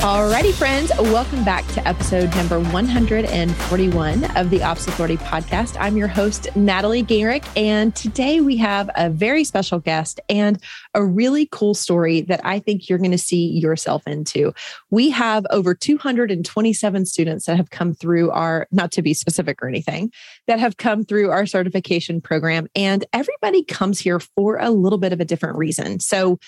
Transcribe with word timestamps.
Alrighty, 0.00 0.54
friends, 0.54 0.90
welcome 0.98 1.44
back 1.44 1.66
to 1.74 1.86
episode 1.86 2.34
number 2.34 2.58
141 2.58 4.24
of 4.34 4.48
the 4.48 4.62
Ops 4.62 4.88
Authority 4.88 5.18
podcast. 5.18 5.76
I'm 5.78 5.98
your 5.98 6.08
host, 6.08 6.48
Natalie 6.56 7.02
Gingrich, 7.02 7.46
and 7.54 7.94
today 7.94 8.40
we 8.40 8.56
have 8.56 8.88
a 8.96 9.10
very 9.10 9.44
special 9.44 9.78
guest 9.78 10.18
and 10.30 10.58
a 10.94 11.04
really 11.04 11.46
cool 11.52 11.74
story 11.74 12.22
that 12.22 12.40
I 12.44 12.60
think 12.60 12.88
you're 12.88 12.96
going 12.96 13.10
to 13.10 13.18
see 13.18 13.48
yourself 13.48 14.02
into. 14.06 14.54
We 14.88 15.10
have 15.10 15.44
over 15.50 15.74
227 15.74 17.04
students 17.04 17.44
that 17.44 17.58
have 17.58 17.68
come 17.68 17.92
through 17.92 18.30
our, 18.30 18.68
not 18.72 18.92
to 18.92 19.02
be 19.02 19.12
specific 19.12 19.62
or 19.62 19.68
anything, 19.68 20.12
that 20.46 20.58
have 20.60 20.78
come 20.78 21.04
through 21.04 21.28
our 21.28 21.44
certification 21.44 22.22
program, 22.22 22.68
and 22.74 23.04
everybody 23.12 23.62
comes 23.64 24.00
here 24.00 24.18
for 24.18 24.56
a 24.56 24.70
little 24.70 24.98
bit 24.98 25.12
of 25.12 25.20
a 25.20 25.26
different 25.26 25.58
reason. 25.58 26.00
So, 26.00 26.38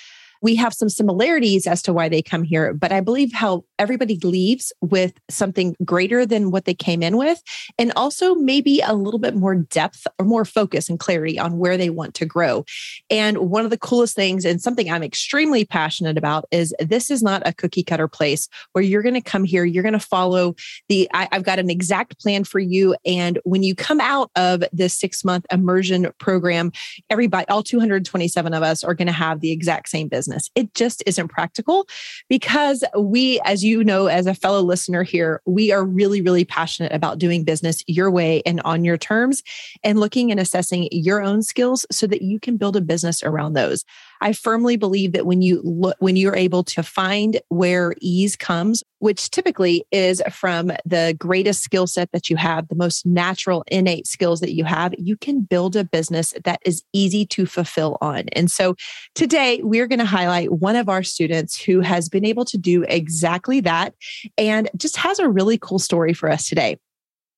we 0.43 0.57
have 0.57 0.75
some 0.75 0.89
similarities 0.89 1.67
as 1.67 1.81
to 1.83 1.93
why 1.93 2.09
they 2.09 2.21
come 2.21 2.43
here, 2.43 2.75
but 2.75 2.91
I 2.93 3.01
believe 3.01 3.33
how 3.33 3.65
everybody 3.79 4.19
leaves 4.19 4.73
with 4.81 5.15
something 5.31 5.77
greater 5.85 6.27
than 6.27 6.51
what 6.51 6.65
they 6.65 6.75
came 6.75 7.03
in 7.03 7.17
with, 7.17 7.41
and 7.79 7.93
also 7.95 8.35
maybe 8.35 8.81
a 8.81 8.93
little 8.93 9.21
bit 9.21 9.37
more 9.37 9.55
depth 9.55 10.07
or 10.19 10.27
more 10.27 10.45
focus 10.45 10.89
and 10.89 10.99
clarity 10.99 11.39
on 11.39 11.59
where 11.59 11.77
they 11.77 11.91
want 11.91 12.15
to 12.15 12.27
grow. 12.27 12.65
And 13.09 13.39
one 13.39 13.65
of 13.65 13.71
the 13.71 13.79
coolest 13.79 14.17
things, 14.17 14.45
and 14.45 14.61
something 14.61 14.91
I'm 14.91 15.05
extremely 15.05 15.65
passionate 15.65 16.19
about, 16.19 16.47
is 16.51 16.75
this 16.81 17.11
is 17.11 17.23
not 17.23 17.47
a 17.47 17.53
cookie 17.53 17.85
cutter 17.85 18.09
place 18.09 18.49
where 18.73 18.83
you're 18.83 19.03
going 19.03 19.15
to 19.15 19.21
come 19.21 19.45
here, 19.45 19.65
you're 19.65 19.85
going 19.85 19.93
to 19.93 20.01
follow 20.01 20.57
the, 20.89 21.09
I, 21.15 21.29
I've 21.31 21.45
got 21.45 21.61
an 21.61 21.71
exact 21.71 22.21
plan 22.21 22.43
for 22.43 22.59
you. 22.59 22.97
And 23.07 23.39
when 23.45 23.63
you 23.63 23.77
come 23.77 24.01
out 24.01 24.31
of 24.35 24.65
this 24.73 24.99
six 24.99 25.25
month 25.25 25.47
immersion 25.53 26.09
program, 26.19 26.73
everybody, 27.09 27.47
all 27.49 27.63
227 27.63 28.53
of 28.53 28.63
us 28.65 28.83
are 28.83 28.95
going 28.95 29.07
to 29.07 29.13
have 29.13 29.41
the 29.41 29.53
exact 29.53 29.89
same 29.89 30.09
business 30.09 30.32
business. 30.33 30.51
It 30.55 30.75
just 30.75 31.03
isn't 31.07 31.29
practical 31.29 31.87
because 32.29 32.85
we, 32.99 33.41
as 33.45 33.63
you 33.63 33.85
know, 33.85 34.07
as 34.07 34.27
a 34.27 34.35
fellow 34.35 34.61
listener 34.63 35.03
here, 35.03 35.41
we 35.47 35.73
are 35.73 35.85
really, 35.85 36.21
really 36.21 36.45
passionate 36.45 36.93
about 36.93 37.19
doing 37.19 37.45
business 37.45 37.83
your 37.87 38.11
way 38.11 38.43
and 38.47 38.61
on 38.65 38.85
your 38.85 38.97
terms 38.97 39.43
and 39.85 40.01
looking 40.01 40.31
and 40.31 40.41
assessing 40.41 40.89
your 40.91 41.23
own 41.23 41.43
skills 41.43 41.87
so 41.91 42.07
that 42.07 42.23
you 42.23 42.41
can 42.41 42.57
build 42.57 42.77
a 42.77 42.81
business 42.81 43.23
around 43.23 43.53
those. 43.53 43.85
I 44.23 44.33
firmly 44.33 44.77
believe 44.77 45.13
that 45.13 45.27
when 45.27 45.43
you 45.43 45.61
look, 45.65 45.97
when 45.99 46.15
you're 46.15 46.37
able 46.37 46.63
to 46.65 46.83
find 46.83 47.41
where 47.49 47.95
ease 48.01 48.37
comes, 48.37 48.85
which 49.01 49.31
typically 49.31 49.85
is 49.91 50.23
from 50.31 50.71
the 50.85 51.17
greatest 51.19 51.63
skill 51.63 51.89
set 51.89 52.13
that 52.13 52.31
you 52.31 52.37
have, 52.37 52.69
the 52.69 52.77
most 52.77 53.05
natural 53.05 53.65
innate 53.67 54.07
skills 54.07 54.39
that 54.39 54.55
you 54.55 54.63
have, 54.63 54.95
you 54.97 55.17
can 55.17 55.41
build 55.41 55.75
a 55.75 55.83
business 55.83 56.33
that 56.45 56.61
is 56.65 56.85
easy 56.93 57.27
to 57.27 57.47
fulfill 57.47 57.99
on. 58.01 58.29
And 58.35 58.49
so 58.49 58.77
today 59.17 59.61
we're 59.65 59.89
going 59.89 59.99
to 59.99 60.05
highlight 60.05 60.22
one 60.47 60.77
of 60.77 60.89
our 60.89 61.03
students 61.03 61.61
who 61.61 61.81
has 61.81 62.09
been 62.09 62.25
able 62.25 62.45
to 62.47 62.59
do 62.59 62.85
exactly 62.89 63.61
that 63.61 63.95
and 64.39 64.71
just 64.77 64.97
has 64.97 65.19
a 65.19 65.29
really 65.29 65.59
cool 65.59 65.79
story 65.79 66.13
for 66.13 66.31
us 66.31 66.49
today. 66.49 66.79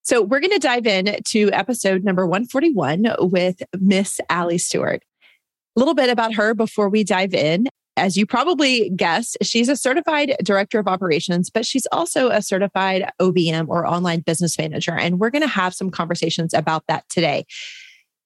So 0.03 0.21
we're 0.21 0.41
going 0.41 0.53
to 0.53 0.59
dive 0.59 0.87
in 0.87 1.17
to 1.29 1.51
episode 1.53 2.05
number 2.05 2.27
141 2.27 3.07
with 3.21 3.63
Miss 3.81 4.21
Allie 4.29 4.59
Stewart. 4.59 5.03
A 5.77 5.81
little 5.81 5.95
bit 5.95 6.11
about 6.11 6.35
her 6.35 6.55
before 6.55 6.91
we 6.91 7.05
dive 7.05 7.33
in. 7.33 7.69
As 7.97 8.17
you 8.17 8.27
probably 8.27 8.91
guessed, 8.91 9.37
she's 9.41 9.69
a 9.69 9.77
certified 9.77 10.37
director 10.43 10.79
of 10.79 10.89
operations, 10.89 11.49
but 11.49 11.65
she's 11.65 11.87
also 11.93 12.29
a 12.29 12.43
certified 12.43 13.09
OBM 13.21 13.69
or 13.69 13.87
online 13.87 14.21
business 14.21 14.59
manager. 14.59 14.93
And 14.93 15.21
we're 15.21 15.31
going 15.31 15.43
to 15.43 15.49
have 15.49 15.75
some 15.75 15.91
conversations 15.91 16.53
about 16.53 16.85
that 16.89 17.09
today. 17.09 17.47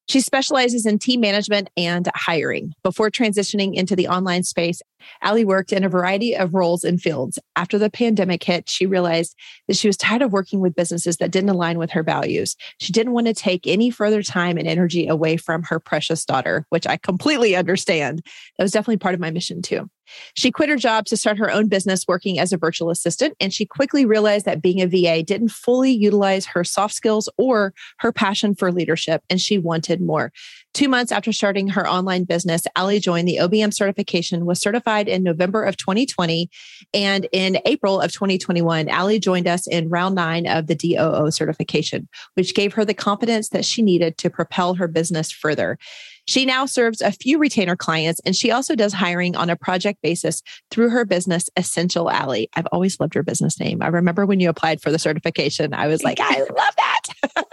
She 0.08 0.20
specializes 0.20 0.86
in 0.86 0.98
team 0.98 1.20
management 1.20 1.68
and 1.76 2.08
hiring. 2.14 2.72
Before 2.82 3.10
transitioning 3.10 3.74
into 3.74 3.94
the 3.94 4.08
online 4.08 4.42
space, 4.42 4.80
Allie 5.22 5.44
worked 5.44 5.72
in 5.72 5.84
a 5.84 5.88
variety 5.88 6.36
of 6.36 6.54
roles 6.54 6.84
and 6.84 7.00
fields. 7.00 7.38
After 7.56 7.78
the 7.78 7.90
pandemic 7.90 8.42
hit, 8.44 8.68
she 8.68 8.86
realized 8.86 9.34
that 9.66 9.76
she 9.76 9.88
was 9.88 9.96
tired 9.96 10.22
of 10.22 10.32
working 10.32 10.60
with 10.60 10.74
businesses 10.74 11.16
that 11.18 11.30
didn't 11.30 11.50
align 11.50 11.78
with 11.78 11.90
her 11.90 12.02
values. 12.02 12.56
She 12.80 12.92
didn't 12.92 13.12
want 13.12 13.26
to 13.26 13.34
take 13.34 13.66
any 13.66 13.90
further 13.90 14.22
time 14.22 14.56
and 14.56 14.68
energy 14.68 15.06
away 15.06 15.36
from 15.36 15.62
her 15.64 15.80
precious 15.80 16.24
daughter, 16.24 16.66
which 16.70 16.86
I 16.86 16.96
completely 16.96 17.56
understand. 17.56 18.22
That 18.56 18.64
was 18.64 18.72
definitely 18.72 18.98
part 18.98 19.14
of 19.14 19.20
my 19.20 19.30
mission 19.30 19.62
too. 19.62 19.88
She 20.34 20.50
quit 20.50 20.68
her 20.68 20.76
job 20.76 21.06
to 21.06 21.16
start 21.16 21.38
her 21.38 21.50
own 21.50 21.68
business 21.68 22.06
working 22.08 22.38
as 22.38 22.52
a 22.52 22.58
virtual 22.58 22.90
assistant, 22.90 23.34
and 23.40 23.52
she 23.52 23.66
quickly 23.66 24.06
realized 24.06 24.46
that 24.46 24.62
being 24.62 24.80
a 24.80 24.86
VA 24.86 25.22
didn't 25.22 25.50
fully 25.50 25.92
utilize 25.92 26.46
her 26.46 26.64
soft 26.64 26.94
skills 26.94 27.28
or 27.36 27.74
her 27.98 28.12
passion 28.12 28.54
for 28.54 28.72
leadership, 28.72 29.22
and 29.28 29.40
she 29.40 29.58
wanted 29.58 30.00
more. 30.00 30.32
Two 30.78 30.88
months 30.88 31.10
after 31.10 31.32
starting 31.32 31.66
her 31.66 31.88
online 31.88 32.22
business, 32.22 32.62
Allie 32.76 33.00
joined 33.00 33.26
the 33.26 33.38
OBM 33.38 33.74
certification, 33.74 34.46
was 34.46 34.60
certified 34.60 35.08
in 35.08 35.24
November 35.24 35.64
of 35.64 35.76
2020. 35.76 36.48
And 36.94 37.26
in 37.32 37.58
April 37.64 38.00
of 38.00 38.12
2021, 38.12 38.88
Allie 38.88 39.18
joined 39.18 39.48
us 39.48 39.66
in 39.66 39.88
round 39.88 40.14
nine 40.14 40.46
of 40.46 40.68
the 40.68 40.76
DOO 40.76 41.32
certification, 41.32 42.08
which 42.34 42.54
gave 42.54 42.74
her 42.74 42.84
the 42.84 42.94
confidence 42.94 43.48
that 43.48 43.64
she 43.64 43.82
needed 43.82 44.18
to 44.18 44.30
propel 44.30 44.74
her 44.74 44.86
business 44.86 45.32
further. 45.32 45.78
She 46.28 46.46
now 46.46 46.64
serves 46.64 47.00
a 47.00 47.10
few 47.10 47.38
retainer 47.38 47.74
clients 47.74 48.20
and 48.24 48.36
she 48.36 48.52
also 48.52 48.76
does 48.76 48.92
hiring 48.92 49.34
on 49.34 49.50
a 49.50 49.56
project 49.56 50.00
basis 50.00 50.44
through 50.70 50.90
her 50.90 51.04
business, 51.04 51.50
Essential 51.56 52.08
Allie. 52.08 52.50
I've 52.54 52.68
always 52.70 53.00
loved 53.00 53.16
your 53.16 53.24
business 53.24 53.58
name. 53.58 53.82
I 53.82 53.88
remember 53.88 54.26
when 54.26 54.38
you 54.38 54.48
applied 54.48 54.80
for 54.80 54.92
the 54.92 54.98
certification, 55.00 55.74
I 55.74 55.88
was 55.88 56.04
like, 56.04 56.20
I 56.20 56.38
love 56.38 56.76
that. 56.76 57.02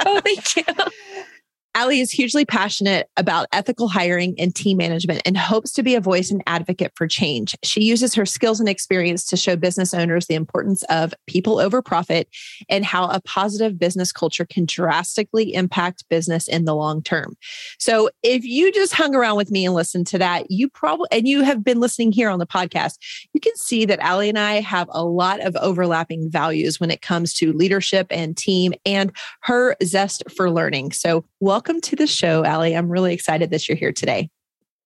oh, 0.05 0.21
thank 0.23 0.57
you. 0.57 0.63
Allie 1.77 1.99
is 1.99 2.09
hugely 2.09 2.45
passionate 2.45 3.09
about 3.17 3.47
ethical 3.51 3.89
hiring 3.89 4.33
and 4.39 4.55
team 4.55 4.77
management 4.77 5.21
and 5.25 5.35
hopes 5.35 5.73
to 5.73 5.83
be 5.83 5.93
a 5.93 5.99
voice 5.99 6.31
and 6.31 6.41
advocate 6.47 6.93
for 6.95 7.05
change. 7.05 7.53
She 7.65 7.81
uses 7.81 8.15
her 8.15 8.25
skills 8.25 8.61
and 8.61 8.69
experience 8.69 9.25
to 9.25 9.35
show 9.35 9.57
business 9.57 9.93
owners 9.93 10.27
the 10.27 10.35
importance 10.35 10.83
of 10.83 11.13
people 11.27 11.59
over 11.59 11.81
profit 11.81 12.29
and 12.69 12.85
how 12.85 13.09
a 13.09 13.19
positive 13.19 13.77
business 13.77 14.13
culture 14.13 14.45
can 14.45 14.65
drastically 14.65 15.53
impact 15.53 16.07
business 16.07 16.47
in 16.47 16.63
the 16.63 16.73
long 16.73 17.03
term. 17.03 17.35
So, 17.77 18.09
if 18.23 18.45
you 18.45 18.71
just 18.71 18.93
hung 18.93 19.13
around 19.13 19.35
with 19.35 19.51
me 19.51 19.65
and 19.65 19.75
listened 19.75 20.07
to 20.07 20.17
that, 20.19 20.49
you 20.49 20.69
probably, 20.69 21.09
and 21.11 21.27
you 21.27 21.43
have 21.43 21.61
been 21.61 21.81
listening 21.81 22.13
here 22.13 22.29
on 22.29 22.39
the 22.39 22.47
podcast, 22.47 22.99
you 23.33 23.41
can 23.41 23.55
see 23.57 23.83
that 23.83 23.99
Allie 23.99 24.29
and 24.29 24.39
I 24.39 24.61
have 24.61 24.87
a 24.91 25.03
lot 25.03 25.41
of 25.41 25.57
overlapping 25.57 26.31
values 26.31 26.79
when 26.79 26.89
it 26.89 27.01
comes 27.01 27.33
to 27.33 27.51
leadership 27.51 28.07
and 28.11 28.37
team 28.37 28.73
and 28.85 29.11
her 29.41 29.75
zest 29.83 30.23
for 30.33 30.49
learning. 30.49 30.93
So, 30.93 31.25
welcome 31.41 31.64
welcome 31.65 31.81
to 31.81 31.95
the 31.95 32.05
show, 32.05 32.45
Allie. 32.45 32.77
I'm 32.77 32.91
really 32.91 33.11
excited 33.11 33.49
that 33.49 33.67
you're 33.67 33.75
here 33.75 33.91
today. 33.91 34.29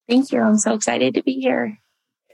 Thank 0.07 0.31
you. 0.31 0.39
I'm 0.39 0.57
so 0.57 0.73
excited 0.73 1.13
to 1.15 1.21
be 1.21 1.33
here. 1.33 1.77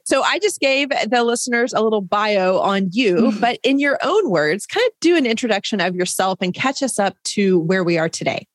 So 0.03 0.21
I 0.21 0.37
just 0.37 0.59
gave 0.59 0.89
the 0.89 1.23
listeners 1.23 1.73
a 1.73 1.81
little 1.81 2.01
bio 2.01 2.59
on 2.59 2.89
you, 2.91 3.15
mm-hmm. 3.15 3.39
but 3.39 3.57
in 3.63 3.79
your 3.79 3.97
own 4.03 4.29
words, 4.29 4.67
kind 4.67 4.85
of 4.85 4.93
do 5.01 5.17
an 5.17 5.25
introduction 5.25 5.81
of 5.81 5.95
yourself 5.95 6.37
and 6.41 6.53
catch 6.53 6.83
us 6.83 6.99
up 6.99 7.15
to 7.23 7.57
where 7.61 7.83
we 7.83 7.97
are 7.97 8.07
today. 8.07 8.45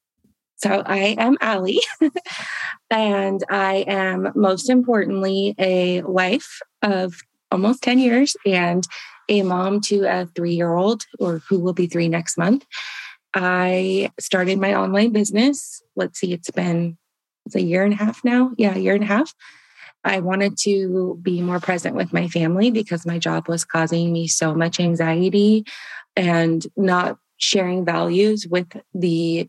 So 0.59 0.85
I 0.87 1.17
am 1.19 1.37
Allie, 1.41 1.81
and 2.91 3.43
I 3.51 3.85
am 3.89 4.31
most 4.37 4.71
importantly 4.71 5.57
a 5.59 6.03
wife 6.03 6.61
of 6.83 7.15
almost 7.51 7.83
10 7.83 7.99
years 7.99 8.37
and 8.47 8.85
a 9.29 9.43
mom 9.43 9.81
to 9.81 10.05
a 10.05 10.27
three 10.37 10.55
year 10.55 10.73
old, 10.73 11.05
or 11.19 11.41
who 11.49 11.59
will 11.59 11.73
be 11.73 11.89
three 11.89 12.09
next 12.09 12.39
month. 12.39 12.65
I 13.35 14.11
started 14.19 14.59
my 14.59 14.75
online 14.75 15.13
business. 15.13 15.83
Let's 15.97 16.19
see, 16.19 16.33
it's 16.33 16.51
been 16.51 16.99
it's 17.47 17.55
a 17.55 17.63
year 17.63 17.85
and 17.85 17.93
a 17.93 17.97
half 17.97 18.25
now. 18.25 18.53
Yeah, 18.57 18.75
a 18.75 18.79
year 18.79 18.95
and 18.95 19.05
a 19.05 19.07
half. 19.07 19.35
I 20.05 20.21
wanted 20.21 20.57
to 20.63 21.19
be 21.23 21.43
more 21.43 21.61
present 21.61 21.95
with 21.95 22.13
my 22.13 22.29
family 22.29 22.71
because 22.71 23.07
my 23.07 23.19
job 23.19 23.49
was 23.49 23.65
causing 23.65 24.13
me 24.13 24.29
so 24.29 24.55
much 24.55 24.81
anxiety 24.81 25.65
and 26.17 26.67
not 26.77 27.19
sharing 27.37 27.85
values 27.85 28.47
with 28.49 28.67
the 28.95 29.49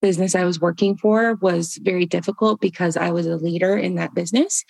business 0.00 0.34
I 0.34 0.44
was 0.44 0.60
working 0.60 0.96
for 0.96 1.34
was 1.36 1.78
very 1.82 2.06
difficult 2.06 2.60
because 2.60 2.96
I 2.96 3.10
was 3.10 3.26
a 3.26 3.36
leader 3.36 3.76
in 3.76 3.96
that 3.96 4.14
business. 4.14 4.64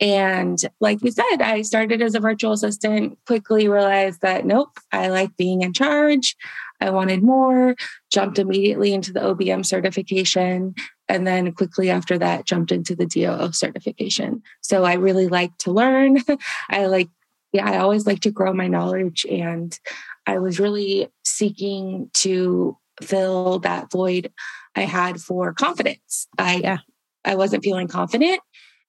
And 0.00 0.58
like 0.80 1.02
you 1.02 1.10
said, 1.10 1.42
I 1.42 1.62
started 1.62 2.00
as 2.00 2.14
a 2.14 2.20
virtual 2.20 2.52
assistant, 2.52 3.18
quickly 3.26 3.68
realized 3.68 4.22
that 4.22 4.46
nope, 4.46 4.78
I 4.90 5.08
like 5.08 5.36
being 5.36 5.62
in 5.62 5.72
charge. 5.72 6.36
I 6.82 6.90
wanted 6.90 7.22
more, 7.22 7.76
jumped 8.12 8.38
immediately 8.38 8.92
into 8.92 9.12
the 9.12 9.20
OBM 9.20 9.64
certification, 9.64 10.74
and 11.08 11.26
then 11.26 11.52
quickly 11.52 11.90
after 11.90 12.18
that, 12.18 12.44
jumped 12.44 12.72
into 12.72 12.96
the 12.96 13.06
DOO 13.06 13.52
certification. 13.52 14.42
So 14.62 14.84
I 14.84 14.94
really 14.94 15.28
like 15.28 15.56
to 15.58 15.70
learn. 15.70 16.18
I 16.70 16.86
like, 16.86 17.08
yeah, 17.52 17.70
I 17.70 17.78
always 17.78 18.06
like 18.06 18.20
to 18.20 18.32
grow 18.32 18.52
my 18.52 18.66
knowledge. 18.66 19.24
And 19.30 19.78
I 20.26 20.38
was 20.38 20.58
really 20.58 21.08
seeking 21.24 22.10
to 22.14 22.76
fill 23.00 23.60
that 23.60 23.92
void 23.92 24.32
I 24.74 24.82
had 24.82 25.20
for 25.20 25.52
confidence. 25.52 26.26
I, 26.36 26.56
yeah. 26.56 26.78
I 27.24 27.36
wasn't 27.36 27.62
feeling 27.62 27.86
confident 27.86 28.40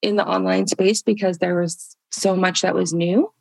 in 0.01 0.15
the 0.15 0.27
online 0.27 0.65
space 0.65 1.03
because 1.03 1.37
there 1.37 1.59
was 1.59 1.95
so 2.11 2.35
much 2.35 2.61
that 2.61 2.73
was 2.73 2.91
new. 2.91 3.31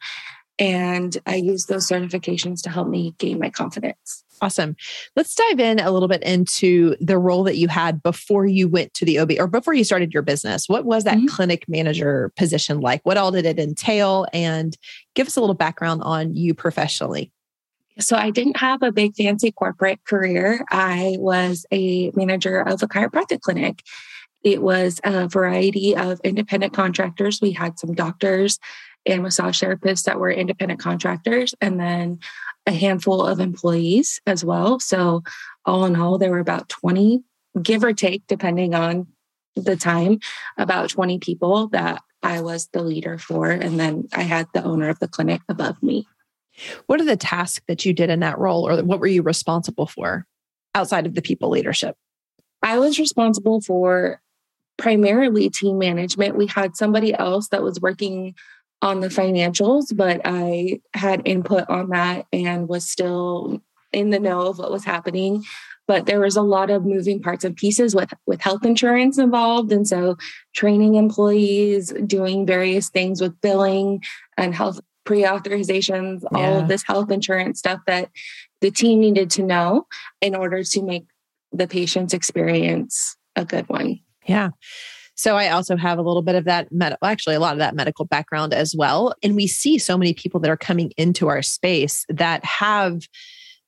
And 0.59 1.17
I 1.25 1.37
used 1.37 1.69
those 1.69 1.89
certifications 1.89 2.63
to 2.63 2.71
help 2.71 2.89
me 2.89 3.15
gain 3.19 3.39
my 3.39 3.49
confidence. 3.49 4.22
Awesome. 4.43 4.75
Let's 5.15 5.37
dive 5.37 5.61
in 5.61 5.79
a 5.79 5.93
little 5.93 6.09
bit 6.09 6.25
into 6.25 6.97
the 7.01 7.17
role 7.17 7.45
that 7.45 7.59
you 7.59 7.69
had 7.69 8.03
before 8.03 8.45
you 8.45 8.67
went 8.67 8.93
to 8.95 9.05
the 9.05 9.21
OB 9.21 9.31
or 9.39 9.47
before 9.47 9.73
you 9.73 9.85
started 9.85 10.13
your 10.13 10.25
business. 10.25 10.69
What 10.69 10.85
was 10.85 11.05
that 11.05 11.17
mm-hmm. 11.17 11.27
clinic 11.29 11.69
manager 11.69 12.33
position 12.37 12.81
like? 12.81 13.03
What 13.05 13.17
all 13.17 13.31
did 13.31 13.47
it 13.47 13.61
entail? 13.61 14.27
And 14.33 14.77
give 15.15 15.29
us 15.29 15.37
a 15.37 15.41
little 15.41 15.55
background 15.55 16.03
on 16.03 16.35
you 16.35 16.55
professionally. 16.55 17.31
So, 18.01 18.17
I 18.17 18.31
didn't 18.31 18.57
have 18.57 18.83
a 18.83 18.91
big 18.91 19.15
fancy 19.15 19.53
corporate 19.53 20.03
career. 20.05 20.65
I 20.71 21.17
was 21.21 21.65
a 21.71 22.11
manager 22.17 22.63
of 22.63 22.83
a 22.83 22.89
chiropractic 22.89 23.43
clinic. 23.43 23.83
It 24.43 24.61
was 24.61 24.99
a 25.05 25.29
variety 25.29 25.95
of 25.95 26.19
independent 26.25 26.73
contractors. 26.73 27.41
We 27.41 27.53
had 27.53 27.79
some 27.79 27.95
doctors 27.95 28.59
and 29.07 29.23
massage 29.23 29.63
therapists 29.63 30.05
that 30.05 30.19
were 30.19 30.31
independent 30.31 30.81
contractors, 30.81 31.55
and 31.61 31.79
then 31.79 32.19
a 32.67 32.73
handful 32.73 33.25
of 33.25 33.41
employees 33.41 34.21
as 34.27 34.45
well. 34.45 34.79
So, 34.79 35.23
all 35.65 35.85
in 35.85 35.97
all, 35.97 36.19
there 36.19 36.31
were 36.31 36.39
about 36.39 36.69
20, 36.69 37.23
give 37.63 37.85
or 37.85 37.93
take, 37.93 38.27
depending 38.27 38.75
on 38.75 39.09
the 39.57 39.77
time, 39.77 40.19
about 40.57 40.91
20 40.91 41.19
people 41.19 41.69
that 41.69 42.03
I 42.23 42.41
was 42.41 42.69
the 42.69 42.83
leader 42.83 43.19
for. 43.19 43.51
And 43.51 43.79
then 43.79 44.09
I 44.13 44.23
had 44.23 44.47
the 44.55 44.63
owner 44.63 44.89
of 44.89 44.99
the 44.99 45.09
clinic 45.09 45.41
above 45.49 45.83
me. 45.83 46.07
What 46.87 47.01
are 47.01 47.05
the 47.05 47.17
tasks 47.17 47.65
that 47.67 47.85
you 47.85 47.93
did 47.93 48.11
in 48.11 48.21
that 48.21 48.39
role, 48.39 48.69
or 48.69 48.83
what 48.85 49.01
were 49.01 49.07
you 49.07 49.23
responsible 49.23 49.87
for 49.87 50.27
outside 50.75 51.07
of 51.07 51.15
the 51.15 51.23
people 51.23 51.49
leadership? 51.51 51.97
I 52.63 52.79
was 52.79 52.99
responsible 52.99 53.61
for 53.61 54.21
primarily 54.77 55.51
team 55.51 55.79
management. 55.79 56.37
We 56.37 56.47
had 56.47 56.77
somebody 56.77 57.15
else 57.15 57.49
that 57.49 57.63
was 57.63 57.81
working 57.81 58.35
on 58.83 59.01
the 59.01 59.09
financials, 59.09 59.97
but 59.97 60.21
I 60.25 60.81
had 60.93 61.23
input 61.25 61.71
on 61.71 61.91
that 61.91 62.27
and 62.33 62.69
was 62.69 62.89
still 62.89 63.63
in 63.93 64.11
the 64.11 64.19
know 64.19 64.49
of 64.49 64.59
what 64.59 64.73
was 64.73 64.85
happening. 64.85 65.45
But 65.87 66.07
there 66.07 66.21
was 66.21 66.37
a 66.37 66.43
lot 66.43 66.71
of 66.71 66.85
moving 66.85 67.21
parts 67.21 67.45
and 67.45 67.57
pieces 67.57 67.95
with, 67.95 68.13
with 68.27 68.41
health 68.41 68.65
insurance 68.65 69.19
involved. 69.19 69.73
And 69.73 69.87
so 69.87 70.17
training 70.55 70.97
employees, 70.97 71.93
doing 72.07 72.47
various 72.47 72.89
things 72.89 73.21
with 73.21 73.41
billing 73.41 74.03
and 74.37 74.55
health 74.55 74.81
pre-authorizations, 75.05 76.23
yeah. 76.23 76.39
all 76.39 76.59
of 76.61 76.69
this 76.69 76.85
health 76.85 77.11
insurance 77.11 77.59
stuff 77.59 77.81
that 77.87 78.11
the 78.61 78.71
team 78.71 79.01
needed 79.01 79.31
to 79.31 79.43
know 79.43 79.87
in 80.21 80.35
order 80.35 80.63
to 80.63 80.83
make 80.83 81.07
the 81.53 81.67
patient's 81.67 82.15
experience 82.15 83.17
a 83.37 83.45
good 83.45 83.69
one. 83.69 84.01
Yeah. 84.27 84.51
So 85.15 85.37
I 85.37 85.51
also 85.51 85.77
have 85.77 85.99
a 85.99 86.03
little 86.03 86.23
bit 86.23 86.35
of 86.35 86.45
that 86.45 86.73
medical, 86.73 87.07
actually 87.07 87.35
a 87.35 87.41
lot 87.41 87.53
of 87.53 87.59
that 87.59 87.75
medical 87.75 88.05
background 88.05 88.55
as 88.55 88.75
well. 88.77 89.15
And 89.23 89.37
we 89.37 89.47
see 89.47 89.79
so 89.79 89.99
many 89.99 90.15
people 90.15 90.41
that 90.41 90.51
are 90.51 90.57
coming 90.57 90.93
into 90.97 91.29
our 91.29 91.43
space 91.43 92.05
that 92.09 92.45
have 92.45 93.03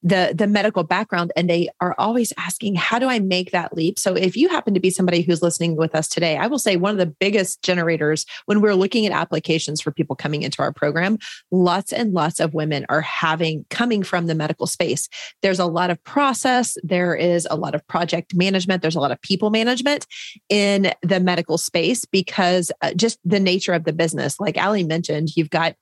the 0.04 0.32
the 0.36 0.46
medical 0.46 0.84
background 0.84 1.32
and 1.34 1.50
they 1.50 1.68
are 1.80 1.94
always 1.98 2.32
asking 2.38 2.76
how 2.76 2.98
do 2.98 3.08
i 3.08 3.18
make 3.18 3.50
that 3.50 3.74
leap? 3.74 3.98
So 3.98 4.14
if 4.14 4.36
you 4.36 4.48
happen 4.48 4.74
to 4.74 4.80
be 4.80 4.90
somebody 4.90 5.22
who's 5.22 5.42
listening 5.42 5.76
with 5.76 5.94
us 5.94 6.06
today 6.06 6.36
i 6.36 6.46
will 6.46 6.58
say 6.58 6.76
one 6.76 6.92
of 6.92 6.98
the 6.98 7.06
biggest 7.06 7.62
generators 7.62 8.24
when 8.46 8.60
we're 8.60 8.74
looking 8.74 9.06
at 9.06 9.12
applications 9.12 9.80
for 9.80 9.90
people 9.90 10.14
coming 10.14 10.42
into 10.42 10.62
our 10.62 10.72
program 10.72 11.18
lots 11.50 11.92
and 11.92 12.12
lots 12.12 12.40
of 12.40 12.54
women 12.54 12.86
are 12.88 13.00
having 13.00 13.64
coming 13.70 14.02
from 14.02 14.26
the 14.26 14.34
medical 14.34 14.66
space. 14.66 15.08
There's 15.42 15.58
a 15.58 15.66
lot 15.66 15.90
of 15.90 16.02
process. 16.04 16.76
There 16.82 17.14
is 17.14 17.46
a 17.50 17.56
lot 17.56 17.74
of 17.74 17.86
project 17.86 18.34
management. 18.34 18.82
There's 18.82 18.96
a 18.96 19.00
lot 19.00 19.10
of 19.10 19.20
people 19.20 19.50
management 19.50 20.06
in 20.48 20.92
the 21.02 21.20
medical 21.20 21.58
space 21.58 22.04
because 22.04 22.70
uh, 22.82 22.94
just 22.94 23.18
the 23.24 23.40
nature 23.40 23.72
of 23.72 23.84
the 23.84 23.92
business. 23.92 24.38
Like 24.38 24.56
Allie 24.56 24.84
mentioned 24.84 25.36
you've 25.36 25.50
got 25.50 25.74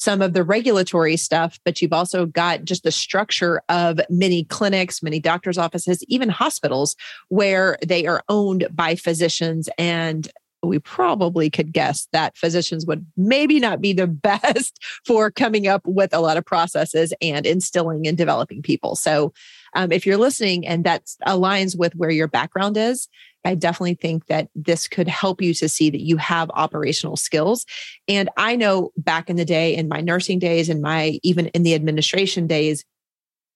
some 0.00 0.22
of 0.22 0.32
the 0.32 0.42
regulatory 0.42 1.16
stuff, 1.16 1.60
but 1.64 1.80
you've 1.80 1.92
also 1.92 2.24
got 2.24 2.64
just 2.64 2.84
the 2.84 2.90
structure 2.90 3.60
of 3.68 4.00
many 4.08 4.44
clinics, 4.44 5.02
many 5.02 5.20
doctors' 5.20 5.58
offices, 5.58 6.02
even 6.08 6.30
hospitals 6.30 6.96
where 7.28 7.76
they 7.86 8.06
are 8.06 8.24
owned 8.30 8.66
by 8.72 8.96
physicians 8.96 9.68
and 9.76 10.30
we 10.62 10.78
probably 10.78 11.48
could 11.48 11.72
guess 11.72 12.06
that 12.12 12.36
physicians 12.36 12.84
would 12.86 13.06
maybe 13.16 13.60
not 13.60 13.80
be 13.80 13.92
the 13.92 14.06
best 14.06 14.78
for 15.06 15.30
coming 15.30 15.66
up 15.66 15.82
with 15.84 16.14
a 16.14 16.20
lot 16.20 16.36
of 16.36 16.44
processes 16.44 17.12
and 17.20 17.46
instilling 17.46 18.06
and 18.06 18.16
developing 18.16 18.62
people. 18.62 18.96
So, 18.96 19.32
um, 19.74 19.92
if 19.92 20.06
you're 20.06 20.16
listening 20.16 20.66
and 20.66 20.84
that 20.84 21.04
aligns 21.26 21.78
with 21.78 21.94
where 21.94 22.10
your 22.10 22.28
background 22.28 22.76
is, 22.76 23.08
I 23.44 23.54
definitely 23.54 23.94
think 23.94 24.26
that 24.26 24.48
this 24.54 24.86
could 24.86 25.08
help 25.08 25.40
you 25.40 25.54
to 25.54 25.68
see 25.68 25.90
that 25.90 26.02
you 26.02 26.16
have 26.18 26.50
operational 26.54 27.16
skills. 27.16 27.64
And 28.06 28.28
I 28.36 28.56
know 28.56 28.90
back 28.96 29.30
in 29.30 29.36
the 29.36 29.44
day, 29.44 29.74
in 29.74 29.88
my 29.88 30.00
nursing 30.00 30.38
days, 30.38 30.68
and 30.68 30.82
my 30.82 31.18
even 31.22 31.46
in 31.48 31.62
the 31.62 31.74
administration 31.74 32.46
days, 32.46 32.84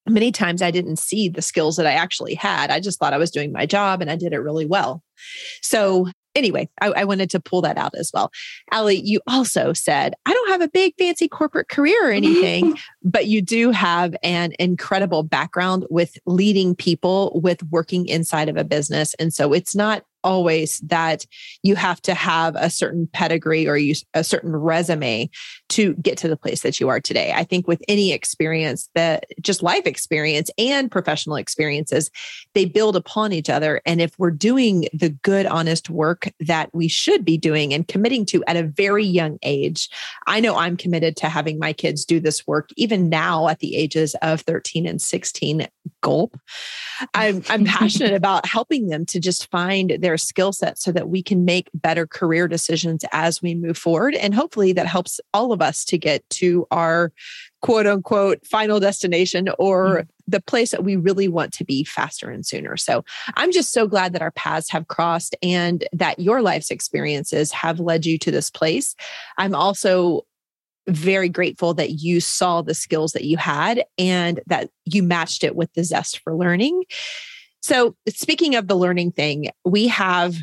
many 0.06 0.32
times 0.32 0.62
I 0.62 0.70
didn't 0.70 0.98
see 0.98 1.28
the 1.28 1.42
skills 1.42 1.76
that 1.76 1.86
I 1.86 1.92
actually 1.92 2.34
had. 2.34 2.70
I 2.70 2.80
just 2.80 2.98
thought 2.98 3.14
I 3.14 3.18
was 3.18 3.30
doing 3.30 3.52
my 3.52 3.66
job 3.66 4.00
and 4.00 4.10
I 4.10 4.16
did 4.16 4.32
it 4.32 4.38
really 4.38 4.66
well. 4.66 5.02
So 5.62 6.08
anyway, 6.34 6.68
I, 6.80 6.88
I, 6.88 7.04
wanted 7.04 7.30
to 7.30 7.40
pull 7.40 7.62
that 7.62 7.78
out 7.78 7.94
as 7.96 8.10
well. 8.12 8.30
Allie, 8.70 9.00
you 9.00 9.20
also 9.26 9.72
said, 9.72 10.14
I 10.26 10.32
don't 10.32 10.50
have 10.50 10.60
a 10.60 10.68
big 10.68 10.94
fancy 10.98 11.28
corporate 11.28 11.68
career 11.68 12.08
or 12.08 12.12
anything, 12.12 12.78
but 13.02 13.26
you 13.26 13.42
do 13.42 13.70
have 13.70 14.14
an 14.22 14.52
incredible 14.58 15.22
background 15.22 15.86
with 15.90 16.16
leading 16.26 16.74
people, 16.74 17.40
with 17.42 17.62
working 17.70 18.06
inside 18.06 18.48
of 18.48 18.56
a 18.56 18.64
business. 18.64 19.14
And 19.14 19.32
so 19.32 19.52
it's 19.52 19.74
not 19.74 20.04
always 20.24 20.80
that 20.80 21.26
you 21.62 21.76
have 21.76 22.00
to 22.02 22.14
have 22.14 22.56
a 22.56 22.70
certain 22.70 23.06
pedigree 23.06 23.68
or 23.68 23.76
use 23.76 24.04
a 24.14 24.24
certain 24.24 24.56
resume 24.56 25.30
to 25.68 25.94
get 25.94 26.18
to 26.18 26.28
the 26.28 26.36
place 26.36 26.62
that 26.62 26.80
you 26.80 26.88
are 26.88 27.00
today. 27.00 27.32
I 27.34 27.44
think 27.44 27.68
with 27.68 27.82
any 27.88 28.12
experience 28.12 28.88
that 28.94 29.26
just 29.40 29.62
life 29.62 29.86
experience 29.86 30.50
and 30.58 30.90
professional 30.90 31.36
experiences, 31.36 32.10
they 32.54 32.64
build 32.64 32.96
upon 32.96 33.32
each 33.32 33.50
other. 33.50 33.80
And 33.84 34.00
if 34.00 34.18
we're 34.18 34.30
doing 34.30 34.88
the 34.92 35.10
good, 35.10 35.46
honest 35.46 35.90
work 35.90 36.28
that 36.40 36.74
we 36.74 36.88
should 36.88 37.24
be 37.24 37.36
doing 37.36 37.74
and 37.74 37.86
committing 37.86 38.24
to 38.26 38.42
at 38.46 38.56
a 38.56 38.62
very 38.62 39.04
young 39.04 39.38
age, 39.42 39.88
I 40.26 40.40
know 40.40 40.56
I'm 40.56 40.76
committed 40.76 41.16
to 41.18 41.28
having 41.28 41.58
my 41.58 41.72
kids 41.72 42.04
do 42.04 42.20
this 42.20 42.46
work 42.46 42.70
even 42.76 43.08
now 43.08 43.48
at 43.48 43.60
the 43.60 43.76
ages 43.76 44.16
of 44.22 44.40
13 44.40 44.86
and 44.86 45.00
16 45.00 45.68
gulp. 46.00 46.38
I'm, 47.12 47.42
I'm 47.48 47.64
passionate 47.66 48.14
about 48.14 48.46
helping 48.46 48.88
them 48.88 49.06
to 49.06 49.20
just 49.20 49.50
find 49.50 49.96
their 50.00 50.13
skill 50.18 50.52
set 50.52 50.78
so 50.78 50.92
that 50.92 51.08
we 51.08 51.22
can 51.22 51.44
make 51.44 51.68
better 51.74 52.06
career 52.06 52.48
decisions 52.48 53.04
as 53.12 53.42
we 53.42 53.54
move 53.54 53.78
forward. 53.78 54.14
And 54.14 54.34
hopefully 54.34 54.72
that 54.72 54.86
helps 54.86 55.20
all 55.32 55.52
of 55.52 55.60
us 55.60 55.84
to 55.86 55.98
get 55.98 56.28
to 56.30 56.66
our 56.70 57.12
quote 57.62 57.86
unquote 57.86 58.46
final 58.46 58.78
destination 58.80 59.48
or 59.58 59.86
mm-hmm. 59.86 60.08
the 60.26 60.40
place 60.40 60.70
that 60.70 60.84
we 60.84 60.96
really 60.96 61.28
want 61.28 61.52
to 61.54 61.64
be 61.64 61.84
faster 61.84 62.30
and 62.30 62.44
sooner. 62.44 62.76
So 62.76 63.04
I'm 63.36 63.52
just 63.52 63.72
so 63.72 63.86
glad 63.86 64.12
that 64.12 64.22
our 64.22 64.32
paths 64.32 64.70
have 64.70 64.88
crossed 64.88 65.34
and 65.42 65.86
that 65.92 66.18
your 66.18 66.42
life's 66.42 66.70
experiences 66.70 67.52
have 67.52 67.80
led 67.80 68.04
you 68.04 68.18
to 68.18 68.30
this 68.30 68.50
place. 68.50 68.94
I'm 69.38 69.54
also 69.54 70.26
very 70.86 71.28
grateful 71.28 71.74
that 71.74 71.92
you 72.02 72.20
saw 72.20 72.62
the 72.62 72.74
skills 72.74 73.12
that 73.12 73.24
you 73.24 73.36
had 73.36 73.84
and 73.98 74.40
that 74.46 74.70
you 74.84 75.02
matched 75.02 75.42
it 75.42 75.56
with 75.56 75.72
the 75.72 75.84
zest 75.84 76.20
for 76.20 76.34
learning. 76.34 76.84
So, 77.64 77.96
speaking 78.08 78.56
of 78.56 78.68
the 78.68 78.76
learning 78.76 79.12
thing, 79.12 79.48
we 79.64 79.88
have, 79.88 80.36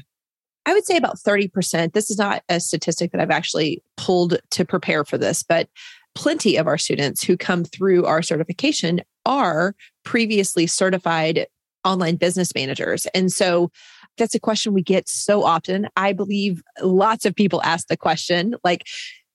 I 0.66 0.74
would 0.74 0.88
say 0.88 0.98
about 0.98 1.20
30%. 1.20 1.94
This 1.94 2.10
is 2.10 2.18
not 2.18 2.42
a 2.50 2.60
statistic 2.60 3.12
that 3.12 3.22
I've 3.22 3.30
actually 3.30 3.84
pulled 3.96 4.40
to 4.50 4.66
prepare 4.66 5.06
for 5.06 5.20
this, 5.20 5.44
but 5.44 5.70
plenty 6.16 6.56
of 6.56 6.66
our 6.66 6.80
students 6.80 7.24
who 7.24 7.38
come 7.38 7.64
through 7.64 8.08
our 8.08 8.24
certification 8.24 9.02
are 9.28 9.76
previously 10.04 10.66
certified 10.66 11.46
online 11.86 12.16
business 12.16 12.56
managers. 12.56 13.06
And 13.14 13.32
so 13.32 13.70
that's 14.18 14.34
a 14.34 14.40
question 14.40 14.74
we 14.74 14.82
get 14.82 15.08
so 15.08 15.44
often. 15.44 15.90
I 15.96 16.14
believe 16.14 16.64
lots 16.82 17.28
of 17.28 17.36
people 17.36 17.62
ask 17.62 17.86
the 17.86 17.98
question 17.98 18.56
like, 18.64 18.88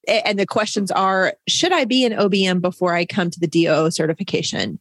and 0.09 0.41
the 0.41 0.47
questions 0.47 0.91
are 0.91 1.35
Should 1.47 1.71
I 1.71 1.85
be 1.85 2.05
an 2.05 2.15
OBM 2.15 2.61
before 2.61 2.97
I 2.97 3.07
come 3.07 3.31
to 3.31 3.39
the 3.39 3.47
DOO 3.47 3.93
certification? 3.93 4.81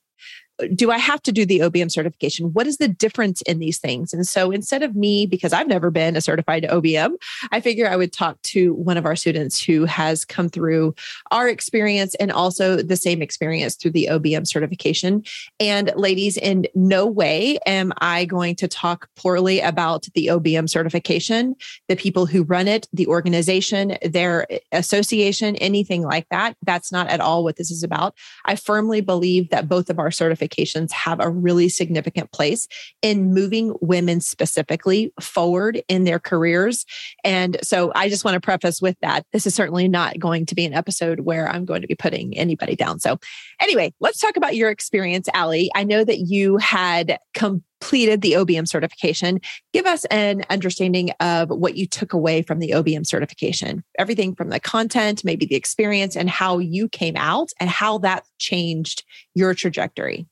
Do 0.73 0.91
I 0.91 0.97
have 0.97 1.21
to 1.23 1.31
do 1.31 1.45
the 1.45 1.59
OBM 1.59 1.91
certification? 1.91 2.53
What 2.53 2.67
is 2.67 2.77
the 2.77 2.87
difference 2.87 3.41
in 3.41 3.59
these 3.59 3.77
things? 3.77 4.13
And 4.13 4.25
so 4.27 4.51
instead 4.51 4.83
of 4.83 4.95
me, 4.95 5.25
because 5.25 5.53
I've 5.53 5.67
never 5.67 5.91
been 5.91 6.15
a 6.15 6.21
certified 6.21 6.63
OBM, 6.63 7.15
I 7.51 7.59
figure 7.59 7.89
I 7.89 7.95
would 7.95 8.13
talk 8.13 8.41
to 8.43 8.73
one 8.73 8.97
of 8.97 9.05
our 9.05 9.15
students 9.15 9.61
who 9.61 9.85
has 9.85 10.23
come 10.23 10.49
through 10.49 10.95
our 11.31 11.49
experience 11.49 12.15
and 12.15 12.31
also 12.31 12.77
the 12.77 12.95
same 12.95 13.21
experience 13.21 13.75
through 13.75 13.91
the 13.91 14.07
OBM 14.11 14.47
certification. 14.47 15.23
And 15.59 15.91
ladies, 15.95 16.37
in 16.37 16.67
no 16.73 17.05
way 17.05 17.57
am 17.65 17.91
I 17.97 18.25
going 18.25 18.55
to 18.57 18.67
talk 18.67 19.09
poorly 19.17 19.59
about 19.59 20.07
the 20.13 20.27
OBM 20.27 20.69
certification, 20.69 21.55
the 21.89 21.95
people 21.95 22.25
who 22.25 22.43
run 22.43 22.67
it, 22.67 22.87
the 22.93 23.07
organization, 23.07 23.97
their 24.03 24.47
association, 24.71 25.55
anything 25.57 26.03
like 26.03 26.27
that. 26.29 26.55
That's 26.63 26.91
not 26.91 27.09
at 27.09 27.19
all 27.19 27.43
what 27.43 27.57
this 27.57 27.71
is 27.71 27.83
about. 27.83 28.15
I 28.45 28.55
firmly 28.55 29.01
believe 29.01 29.49
that 29.49 29.67
both 29.67 29.89
of 29.89 29.99
our 29.99 30.09
certifications 30.09 30.44
have 30.91 31.19
a 31.19 31.29
really 31.29 31.69
significant 31.69 32.31
place 32.31 32.67
in 33.01 33.33
moving 33.33 33.75
women 33.81 34.21
specifically 34.21 35.13
forward 35.19 35.81
in 35.87 36.03
their 36.03 36.19
careers. 36.19 36.85
And 37.23 37.57
so 37.61 37.91
I 37.95 38.09
just 38.09 38.25
want 38.25 38.35
to 38.35 38.41
preface 38.41 38.81
with 38.81 38.97
that. 39.01 39.25
This 39.33 39.45
is 39.45 39.55
certainly 39.55 39.87
not 39.87 40.19
going 40.19 40.45
to 40.47 40.55
be 40.55 40.65
an 40.65 40.73
episode 40.73 41.21
where 41.21 41.47
I'm 41.49 41.65
going 41.65 41.81
to 41.81 41.87
be 41.87 41.95
putting 41.95 42.37
anybody 42.37 42.75
down. 42.75 42.99
So, 42.99 43.17
anyway, 43.61 43.93
let's 43.99 44.19
talk 44.19 44.37
about 44.37 44.55
your 44.55 44.69
experience, 44.69 45.27
Allie. 45.33 45.69
I 45.75 45.83
know 45.83 46.03
that 46.03 46.19
you 46.19 46.57
had 46.57 47.17
completed 47.33 48.21
the 48.21 48.33
OBM 48.33 48.67
certification. 48.67 49.39
Give 49.73 49.85
us 49.85 50.05
an 50.05 50.43
understanding 50.49 51.11
of 51.19 51.49
what 51.49 51.75
you 51.75 51.87
took 51.87 52.13
away 52.13 52.41
from 52.41 52.59
the 52.59 52.71
OBM 52.71 53.05
certification, 53.05 53.83
everything 53.99 54.35
from 54.35 54.49
the 54.49 54.59
content, 54.59 55.23
maybe 55.23 55.45
the 55.45 55.55
experience, 55.55 56.15
and 56.15 56.29
how 56.29 56.57
you 56.57 56.89
came 56.89 57.15
out 57.15 57.49
and 57.59 57.69
how 57.69 57.99
that 57.99 58.25
changed 58.39 59.03
your 59.33 59.53
trajectory. 59.53 60.27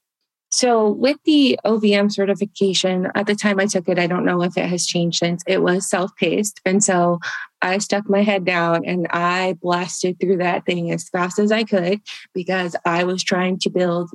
So, 0.54 0.88
with 0.88 1.18
the 1.26 1.60
OBM 1.66 2.12
certification, 2.12 3.08
at 3.16 3.26
the 3.26 3.34
time 3.34 3.60
I 3.60 3.66
took 3.66 3.90
it, 3.90 3.98
I 3.98 4.06
don't 4.06 4.24
know 4.24 4.44
if 4.44 4.56
it 4.56 4.68
has 4.68 4.86
changed 4.86 5.18
since, 5.18 5.42
it 5.48 5.64
was 5.64 5.90
self 5.90 6.16
paced. 6.16 6.62
And 6.64 6.84
so 6.84 7.20
I 7.64 7.80
stuck 7.80 8.08
my 8.08 8.22
head 8.22 8.46
down 8.46 8.86
and 8.86 9.08
I 9.10 9.56
blasted 9.64 10.20
through 10.20 10.38
that 10.38 10.68
thing 10.68 10.92
as 10.92 11.10
fast 11.10 11.40
as 11.40 11.52
I 11.52 11.64
could 11.64 12.02
because 12.36 12.76
I 12.86 13.04
was 13.04 13.24
trying 13.24 13.58
to 13.62 13.72
build 13.72 14.12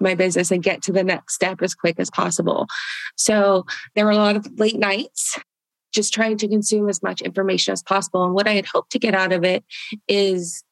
my 0.00 0.16
business 0.16 0.50
and 0.50 0.60
get 0.60 0.82
to 0.82 0.92
the 0.92 1.04
next 1.04 1.34
step 1.34 1.62
as 1.62 1.72
quick 1.72 2.00
as 2.00 2.10
possible. 2.10 2.66
So, 3.14 3.64
there 3.94 4.06
were 4.06 4.10
a 4.10 4.16
lot 4.16 4.34
of 4.34 4.58
late 4.58 4.78
nights 4.78 5.38
just 5.94 6.12
trying 6.12 6.36
to 6.38 6.48
consume 6.48 6.88
as 6.88 7.00
much 7.00 7.22
information 7.22 7.70
as 7.70 7.82
possible. 7.84 8.24
And 8.24 8.34
what 8.34 8.48
I 8.48 8.54
had 8.54 8.66
hoped 8.66 8.90
to 8.90 8.98
get 8.98 9.14
out 9.14 9.32
of 9.32 9.44
it 9.44 9.64
is 10.08 10.64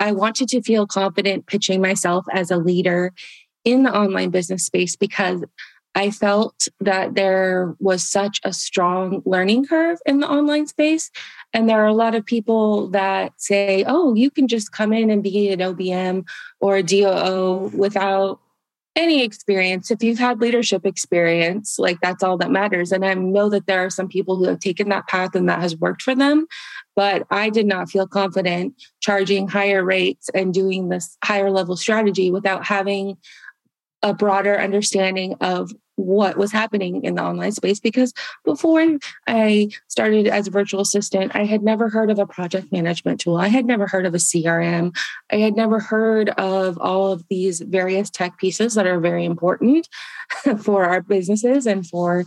I 0.00 0.12
wanted 0.12 0.48
to 0.48 0.62
feel 0.62 0.86
confident 0.86 1.46
pitching 1.46 1.82
myself 1.82 2.24
as 2.32 2.50
a 2.50 2.56
leader 2.56 3.12
in 3.64 3.82
the 3.82 3.94
online 3.94 4.30
business 4.30 4.64
space 4.64 4.96
because 4.96 5.44
I 5.94 6.10
felt 6.10 6.68
that 6.80 7.14
there 7.14 7.74
was 7.80 8.08
such 8.08 8.40
a 8.44 8.52
strong 8.52 9.22
learning 9.24 9.66
curve 9.66 9.98
in 10.06 10.20
the 10.20 10.28
online 10.28 10.66
space. 10.66 11.10
And 11.52 11.68
there 11.68 11.82
are 11.82 11.86
a 11.86 11.94
lot 11.94 12.14
of 12.14 12.24
people 12.24 12.88
that 12.90 13.32
say, 13.38 13.84
oh, 13.86 14.14
you 14.14 14.30
can 14.30 14.46
just 14.46 14.70
come 14.70 14.92
in 14.92 15.10
and 15.10 15.22
be 15.22 15.50
an 15.50 15.58
OBM 15.58 16.26
or 16.60 16.76
a 16.76 16.82
DOO 16.82 17.72
without 17.74 18.40
any 18.96 19.22
experience. 19.22 19.90
If 19.90 20.02
you've 20.02 20.18
had 20.18 20.40
leadership 20.40 20.84
experience, 20.84 21.78
like 21.78 22.00
that's 22.00 22.22
all 22.22 22.36
that 22.38 22.50
matters. 22.50 22.92
And 22.92 23.04
I 23.04 23.14
know 23.14 23.48
that 23.48 23.66
there 23.66 23.84
are 23.84 23.90
some 23.90 24.08
people 24.08 24.36
who 24.36 24.44
have 24.44 24.58
taken 24.60 24.88
that 24.90 25.08
path 25.08 25.34
and 25.34 25.48
that 25.48 25.60
has 25.60 25.76
worked 25.76 26.02
for 26.02 26.14
them. 26.14 26.46
But 26.96 27.26
I 27.30 27.50
did 27.50 27.66
not 27.66 27.88
feel 27.88 28.06
confident 28.06 28.74
charging 29.00 29.48
higher 29.48 29.84
rates 29.84 30.28
and 30.34 30.52
doing 30.52 30.88
this 30.88 31.16
higher 31.24 31.50
level 31.50 31.76
strategy 31.76 32.30
without 32.30 32.66
having 32.66 33.16
a 34.02 34.14
broader 34.14 34.58
understanding 34.58 35.34
of 35.40 35.72
what 35.96 36.36
was 36.36 36.50
happening 36.50 37.04
in 37.04 37.14
the 37.14 37.22
online 37.22 37.52
space 37.52 37.78
because 37.78 38.14
before 38.44 38.98
I 39.26 39.68
started 39.88 40.26
as 40.26 40.48
a 40.48 40.50
virtual 40.50 40.80
assistant, 40.80 41.32
I 41.34 41.44
had 41.44 41.62
never 41.62 41.88
heard 41.90 42.10
of 42.10 42.18
a 42.18 42.26
project 42.26 42.72
management 42.72 43.20
tool. 43.20 43.36
I 43.36 43.48
had 43.48 43.66
never 43.66 43.86
heard 43.86 44.06
of 44.06 44.14
a 44.14 44.18
CRM. 44.18 44.96
I 45.30 45.36
had 45.36 45.56
never 45.56 45.78
heard 45.78 46.30
of 46.30 46.78
all 46.78 47.12
of 47.12 47.24
these 47.28 47.60
various 47.60 48.08
tech 48.08 48.38
pieces 48.38 48.74
that 48.74 48.86
are 48.86 49.00
very 49.00 49.24
important 49.24 49.88
for 50.62 50.84
our 50.84 51.02
businesses 51.02 51.66
and 51.66 51.86
for 51.86 52.24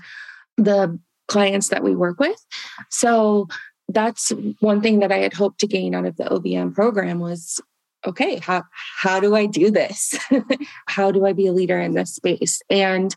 the 0.58 1.00
clients 1.28 1.70
that 1.70 1.84
we 1.84 1.96
work 1.96 2.20
with. 2.20 2.46
So 2.90 3.48
that's 3.90 4.32
one 4.60 4.82
thing 4.82 5.00
that 5.00 5.12
I 5.12 5.18
had 5.18 5.34
hoped 5.34 5.60
to 5.62 5.68
gain 5.68 5.96
out 5.96 6.06
of 6.06 6.18
the 6.18 6.26
OBM 6.26 6.74
program 6.74 7.20
was 7.20 7.60
okay, 8.06 8.38
how 8.38 8.64
how 8.98 9.20
do 9.20 9.36
I 9.36 9.46
do 9.46 9.72
this? 9.72 10.18
how 10.88 11.12
do 11.12 11.26
I 11.26 11.34
be 11.34 11.48
a 11.48 11.54
leader 11.54 11.80
in 11.80 11.94
this 11.94 12.16
space? 12.16 12.62
And 12.70 13.16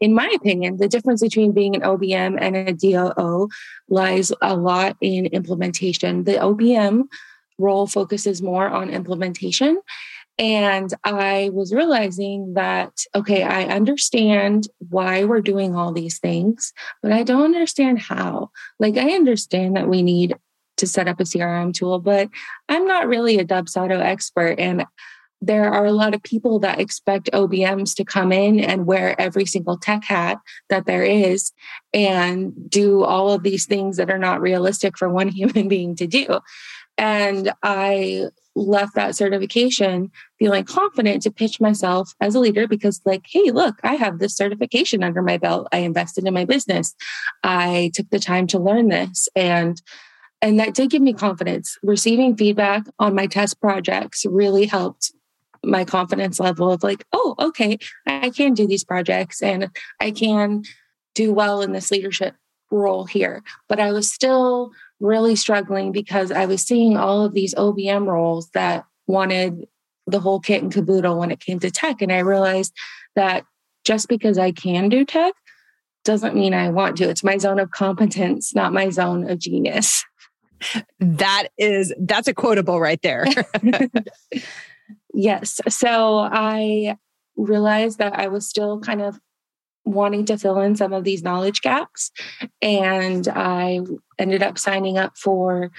in 0.00 0.14
my 0.14 0.30
opinion, 0.34 0.76
the 0.76 0.88
difference 0.88 1.22
between 1.22 1.52
being 1.52 1.74
an 1.74 1.82
OBM 1.82 2.36
and 2.40 2.56
a 2.56 2.72
DOO 2.72 3.48
lies 3.88 4.32
a 4.42 4.54
lot 4.56 4.96
in 5.00 5.26
implementation. 5.26 6.24
The 6.24 6.34
OBM 6.34 7.04
role 7.58 7.86
focuses 7.86 8.42
more 8.42 8.68
on 8.68 8.90
implementation. 8.90 9.80
And 10.38 10.92
I 11.02 11.50
was 11.54 11.72
realizing 11.72 12.54
that, 12.54 12.92
okay, 13.14 13.42
I 13.42 13.64
understand 13.64 14.68
why 14.90 15.24
we're 15.24 15.40
doing 15.40 15.74
all 15.74 15.92
these 15.92 16.18
things, 16.18 16.74
but 17.02 17.10
I 17.10 17.22
don't 17.22 17.42
understand 17.42 18.00
how. 18.00 18.50
Like, 18.78 18.98
I 18.98 19.12
understand 19.12 19.76
that 19.76 19.88
we 19.88 20.02
need 20.02 20.36
to 20.76 20.86
set 20.86 21.08
up 21.08 21.20
a 21.20 21.24
CRM 21.24 21.72
tool, 21.72 21.98
but 21.98 22.28
I'm 22.68 22.86
not 22.86 23.08
really 23.08 23.38
a 23.38 23.44
Dubsado 23.44 24.00
expert. 24.00 24.58
And 24.58 24.84
there 25.42 25.70
are 25.70 25.84
a 25.84 25.92
lot 25.92 26.14
of 26.14 26.22
people 26.22 26.58
that 26.60 26.80
expect 26.80 27.30
OBMs 27.32 27.94
to 27.96 28.04
come 28.04 28.32
in 28.32 28.58
and 28.58 28.86
wear 28.86 29.20
every 29.20 29.44
single 29.44 29.76
tech 29.76 30.04
hat 30.04 30.38
that 30.70 30.86
there 30.86 31.04
is 31.04 31.52
and 31.92 32.52
do 32.70 33.04
all 33.04 33.30
of 33.30 33.42
these 33.42 33.66
things 33.66 33.96
that 33.98 34.10
are 34.10 34.18
not 34.18 34.40
realistic 34.40 34.96
for 34.96 35.08
one 35.08 35.28
human 35.36 35.68
being 35.68 35.94
to 35.96 36.06
do. 36.06 36.40
And 36.98 37.52
I 37.62 38.24
left 38.54 38.94
that 38.94 39.14
certification 39.14 40.10
feeling 40.38 40.64
confident 40.64 41.20
to 41.22 41.30
pitch 41.30 41.60
myself 41.60 42.14
as 42.20 42.34
a 42.34 42.40
leader 42.40 42.66
because, 42.66 43.02
like, 43.04 43.26
hey, 43.28 43.50
look, 43.50 43.76
I 43.82 43.96
have 43.96 44.18
this 44.18 44.34
certification 44.34 45.04
under 45.04 45.20
my 45.20 45.36
belt. 45.36 45.68
I 45.72 45.78
invested 45.78 46.26
in 46.26 46.32
my 46.32 46.46
business. 46.46 46.94
I 47.44 47.90
took 47.94 48.08
the 48.08 48.18
time 48.18 48.46
to 48.48 48.58
learn 48.58 48.88
this. 48.88 49.28
And 49.36 49.80
and 50.42 50.58
that 50.60 50.74
did 50.74 50.90
give 50.90 51.02
me 51.02 51.12
confidence. 51.12 51.78
Receiving 51.82 52.36
feedback 52.36 52.84
on 52.98 53.14
my 53.14 53.26
test 53.26 53.60
projects 53.60 54.26
really 54.26 54.66
helped 54.66 55.12
my 55.64 55.84
confidence 55.84 56.38
level 56.38 56.70
of 56.70 56.82
like, 56.82 57.04
oh, 57.12 57.34
okay, 57.38 57.78
I 58.06 58.30
can 58.30 58.54
do 58.54 58.66
these 58.66 58.84
projects 58.84 59.42
and 59.42 59.70
I 60.00 60.10
can 60.10 60.62
do 61.14 61.32
well 61.32 61.62
in 61.62 61.72
this 61.72 61.90
leadership 61.90 62.34
role 62.70 63.04
here. 63.04 63.42
But 63.68 63.80
I 63.80 63.92
was 63.92 64.10
still 64.12 64.70
really 65.00 65.36
struggling 65.36 65.92
because 65.92 66.30
I 66.30 66.46
was 66.46 66.62
seeing 66.62 66.96
all 66.96 67.24
of 67.24 67.34
these 67.34 67.54
OBM 67.54 68.06
roles 68.06 68.50
that 68.50 68.84
wanted 69.06 69.66
the 70.06 70.20
whole 70.20 70.40
kit 70.40 70.62
and 70.62 70.72
caboodle 70.72 71.18
when 71.18 71.30
it 71.30 71.40
came 71.40 71.58
to 71.60 71.70
tech. 71.70 72.00
And 72.00 72.12
I 72.12 72.18
realized 72.18 72.72
that 73.14 73.44
just 73.84 74.08
because 74.08 74.38
I 74.38 74.52
can 74.52 74.88
do 74.88 75.04
tech 75.04 75.34
doesn't 76.04 76.36
mean 76.36 76.54
I 76.54 76.70
want 76.70 76.96
to. 76.98 77.08
It's 77.08 77.24
my 77.24 77.36
zone 77.36 77.58
of 77.58 77.72
competence, 77.72 78.54
not 78.54 78.72
my 78.72 78.90
zone 78.90 79.28
of 79.28 79.38
genius. 79.38 80.04
That 81.00 81.48
is, 81.58 81.92
that's 81.98 82.28
a 82.28 82.34
quotable 82.34 82.80
right 82.80 83.00
there. 83.02 83.26
yes. 85.14 85.60
So 85.68 86.18
I 86.18 86.96
realized 87.36 87.98
that 87.98 88.18
I 88.18 88.28
was 88.28 88.48
still 88.48 88.80
kind 88.80 89.02
of 89.02 89.18
wanting 89.84 90.24
to 90.26 90.36
fill 90.36 90.60
in 90.60 90.74
some 90.76 90.92
of 90.92 91.04
these 91.04 91.22
knowledge 91.22 91.62
gaps. 91.62 92.10
And 92.60 93.28
I 93.28 93.80
ended 94.18 94.42
up 94.42 94.58
signing 94.58 94.98
up 94.98 95.16
for 95.16 95.70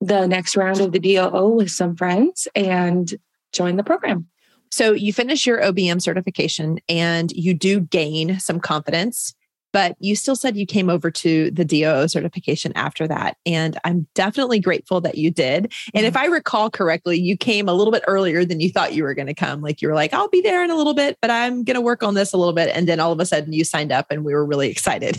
the 0.00 0.26
next 0.26 0.56
round 0.56 0.80
of 0.80 0.92
the 0.92 0.98
DOO 0.98 1.48
with 1.50 1.70
some 1.70 1.94
friends 1.94 2.48
and 2.54 3.14
joined 3.52 3.78
the 3.78 3.84
program. 3.84 4.26
So 4.70 4.92
you 4.92 5.12
finish 5.12 5.46
your 5.46 5.60
OBM 5.60 6.00
certification 6.00 6.78
and 6.88 7.30
you 7.32 7.54
do 7.54 7.80
gain 7.80 8.38
some 8.40 8.60
confidence 8.60 9.34
but 9.72 9.96
you 10.00 10.16
still 10.16 10.36
said 10.36 10.56
you 10.56 10.66
came 10.66 10.88
over 10.88 11.10
to 11.10 11.50
the 11.50 11.64
DOO 11.64 12.08
certification 12.08 12.72
after 12.74 13.06
that. 13.08 13.36
And 13.46 13.78
I'm 13.84 14.06
definitely 14.14 14.60
grateful 14.60 15.00
that 15.02 15.16
you 15.16 15.30
did. 15.30 15.72
And 15.94 16.06
if 16.06 16.14
mm-hmm. 16.14 16.24
I 16.24 16.26
recall 16.26 16.70
correctly, 16.70 17.18
you 17.18 17.36
came 17.36 17.68
a 17.68 17.74
little 17.74 17.92
bit 17.92 18.04
earlier 18.06 18.44
than 18.44 18.60
you 18.60 18.70
thought 18.70 18.94
you 18.94 19.02
were 19.02 19.14
going 19.14 19.28
to 19.28 19.34
come. 19.34 19.60
Like 19.60 19.82
you 19.82 19.88
were 19.88 19.94
like, 19.94 20.12
I'll 20.12 20.28
be 20.28 20.40
there 20.40 20.64
in 20.64 20.70
a 20.70 20.76
little 20.76 20.94
bit, 20.94 21.18
but 21.20 21.30
I'm 21.30 21.64
going 21.64 21.74
to 21.74 21.80
work 21.80 22.02
on 22.02 22.14
this 22.14 22.32
a 22.32 22.36
little 22.36 22.54
bit. 22.54 22.74
And 22.74 22.88
then 22.88 23.00
all 23.00 23.12
of 23.12 23.20
a 23.20 23.26
sudden 23.26 23.52
you 23.52 23.64
signed 23.64 23.92
up 23.92 24.06
and 24.10 24.24
we 24.24 24.34
were 24.34 24.44
really 24.44 24.70
excited. 24.70 25.18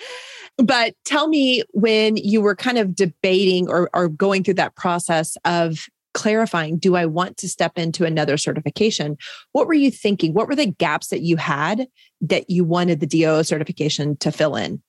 but 0.56 0.94
tell 1.04 1.28
me 1.28 1.62
when 1.72 2.16
you 2.16 2.40
were 2.40 2.56
kind 2.56 2.78
of 2.78 2.94
debating 2.94 3.68
or, 3.68 3.90
or 3.94 4.08
going 4.08 4.44
through 4.44 4.54
that 4.54 4.76
process 4.76 5.36
of 5.44 5.86
clarifying 6.14 6.78
do 6.78 6.96
I 6.96 7.06
want 7.06 7.36
to 7.38 7.48
step 7.48 7.78
into 7.78 8.04
another 8.04 8.36
certification? 8.36 9.16
What 9.52 9.66
were 9.66 9.74
you 9.74 9.90
thinking? 9.90 10.34
What 10.34 10.48
were 10.48 10.56
the 10.56 10.66
gaps 10.66 11.08
that 11.08 11.22
you 11.22 11.36
had 11.36 11.86
that 12.22 12.50
you 12.50 12.64
wanted 12.64 13.00
the 13.00 13.06
DOO 13.06 13.42
certification 13.44 14.16
to 14.18 14.32
fill 14.32 14.56
in? 14.56 14.82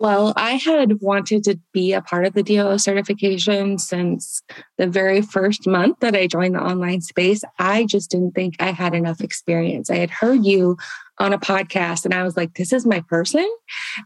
Well, 0.00 0.32
I 0.34 0.52
had 0.52 1.02
wanted 1.02 1.44
to 1.44 1.60
be 1.74 1.92
a 1.92 2.00
part 2.00 2.24
of 2.24 2.32
the 2.32 2.42
DOO 2.42 2.78
certification 2.78 3.76
since 3.76 4.42
the 4.78 4.86
very 4.86 5.20
first 5.20 5.66
month 5.66 5.98
that 6.00 6.16
I 6.16 6.26
joined 6.26 6.54
the 6.54 6.62
online 6.62 7.02
space. 7.02 7.42
I 7.58 7.84
just 7.84 8.10
didn't 8.10 8.32
think 8.32 8.54
I 8.60 8.70
had 8.70 8.94
enough 8.94 9.20
experience. 9.20 9.90
I 9.90 9.98
had 9.98 10.10
heard 10.10 10.46
you 10.46 10.78
on 11.18 11.34
a 11.34 11.38
podcast 11.38 12.06
and 12.06 12.14
I 12.14 12.22
was 12.22 12.34
like, 12.34 12.54
this 12.54 12.72
is 12.72 12.86
my 12.86 13.00
person. 13.10 13.46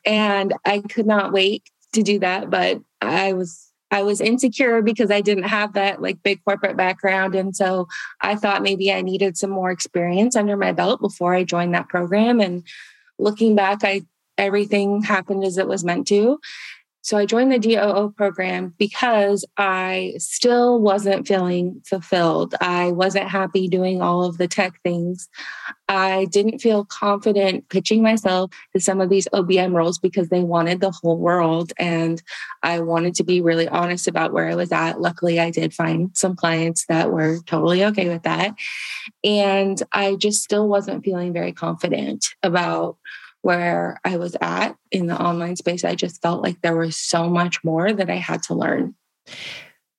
And 0.05 0.53
I 0.65 0.81
could 0.81 1.07
not 1.07 1.33
wait 1.33 1.63
to 1.93 2.03
do 2.03 2.19
that. 2.19 2.51
But 2.51 2.81
I 3.01 3.33
was 3.33 3.64
I 3.91 4.03
was 4.03 4.21
insecure 4.21 4.83
because 4.83 5.11
I 5.11 5.21
didn't 5.21 5.45
have 5.45 5.75
that 5.75 6.03
like 6.03 6.23
big 6.23 6.43
corporate 6.45 6.77
background. 6.77 7.35
And 7.35 7.55
so 7.55 7.87
I 8.21 8.35
thought 8.35 8.63
maybe 8.63 8.93
I 8.93 9.03
needed 9.03 9.37
some 9.37 9.51
more 9.51 9.71
experience 9.71 10.35
under 10.35 10.57
my 10.57 10.73
belt 10.73 11.01
before 11.01 11.35
I 11.35 11.45
joined 11.45 11.75
that 11.75 11.89
program. 11.89 12.41
And 12.41 12.67
looking 13.19 13.55
back, 13.55 13.85
I 13.85 14.03
everything 14.37 15.03
happened 15.03 15.45
as 15.45 15.59
it 15.59 15.69
was 15.69 15.85
meant 15.85 16.09
to. 16.09 16.41
So 17.05 17.19
I 17.19 17.27
joined 17.27 17.53
the 17.53 17.59
DOO 17.59 18.15
program 18.17 18.73
because 18.79 19.45
I 19.59 20.15
still 20.17 20.81
wasn't 20.81 21.29
feeling 21.29 21.83
fulfilled. 21.85 22.55
I 22.63 22.93
wasn't 22.93 23.29
happy 23.29 23.69
doing 23.69 24.01
all 24.01 24.25
of 24.25 24.39
the 24.39 24.49
tech 24.49 24.81
things. 24.83 25.29
I 25.87 26.25
didn't 26.31 26.61
feel 26.61 26.87
confident 26.87 27.69
pitching 27.69 28.03
myself 28.03 28.53
to 28.73 28.81
some 28.81 29.03
of 29.03 29.11
these 29.11 29.29
OBM 29.35 29.75
roles 29.75 29.99
because 29.99 30.31
they 30.31 30.43
wanted 30.43 30.81
the 30.81 30.93
whole 30.93 31.19
world. 31.19 31.75
And 31.79 32.23
I 32.63 32.81
wanted 32.81 33.15
to 33.17 33.23
be 33.23 33.43
really 33.43 33.69
honest 33.69 34.09
about 34.09 34.33
where 34.33 34.49
I 34.49 34.55
was 34.55 34.73
at. 34.73 34.99
Luckily, 34.99 35.39
I 35.39 35.51
did 35.51 35.75
find 35.75 36.11
some 36.17 36.35
clients 36.35 36.87
that 36.87 37.13
were 37.13 37.41
totally 37.45 37.85
okay 37.85 38.09
with 38.09 38.23
that. 38.23 38.55
And 39.23 39.83
I 39.93 40.15
just 40.15 40.43
still 40.43 40.69
wasn't 40.69 41.05
feeling 41.05 41.35
very 41.35 41.53
confident 41.53 42.29
about 42.43 42.97
where 43.45 44.01
I 44.05 44.17
was 44.17 44.37
at 44.41 44.75
in 44.91 45.07
the 45.07 45.21
online 45.21 45.57
space, 45.57 45.85
I 45.85 45.95
just 45.95 46.23
felt 46.23 46.43
like 46.43 46.61
there 46.63 46.77
was 46.77 46.97
so 46.97 47.29
much 47.29 47.63
more 47.63 47.93
that 47.93 48.09
I 48.09 48.17
had 48.17 48.43
to 48.45 48.55
learn. 48.55 48.95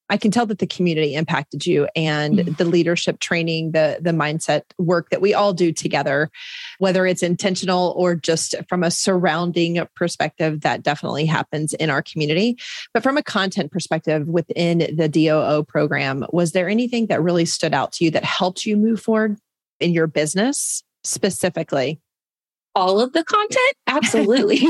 I 0.10 0.18
can 0.18 0.30
tell 0.30 0.46
that 0.48 0.60
the 0.60 0.68
community 0.68 1.16
impacted 1.16 1.66
you 1.66 1.88
and 1.96 2.38
mm-hmm. 2.38 2.54
the 2.54 2.66
leadership 2.66 3.20
training, 3.20 3.72
the 3.72 3.98
the 4.00 4.12
mindset 4.12 4.62
work 4.78 5.10
that 5.10 5.22
we 5.22 5.34
all 5.34 5.52
do 5.54 5.72
together, 5.72 6.30
whether 6.78 7.06
it's 7.06 7.24
intentional 7.24 7.94
or 7.98 8.16
just 8.16 8.54
from 8.70 8.84
a 8.84 8.92
surrounding 8.92 9.80
perspective, 9.96 10.62
that 10.62 10.84
definitely 10.84 11.26
happens 11.26 11.74
in 11.74 11.90
our 11.90 12.04
community. 12.04 12.58
But 12.94 13.04
from 13.04 13.18
a 13.18 13.24
content 13.24 13.72
perspective 13.72 14.28
within 14.28 14.96
the 14.96 15.10
DOO 15.10 15.64
program, 15.68 16.26
was 16.32 16.52
there 16.52 16.70
anything 16.70 17.08
that 17.08 17.24
really 17.24 17.46
stood 17.46 17.74
out 17.74 17.92
to 17.94 18.06
you 18.06 18.12
that 18.12 18.24
helped 18.24 18.66
you 18.66 18.78
move 18.78 19.02
forward 19.02 19.38
in 19.80 19.92
your 19.92 20.08
business 20.08 20.84
specifically? 21.04 22.00
All 22.76 23.00
of 23.00 23.14
the 23.14 23.24
content? 23.24 23.74
Absolutely. 23.88 24.62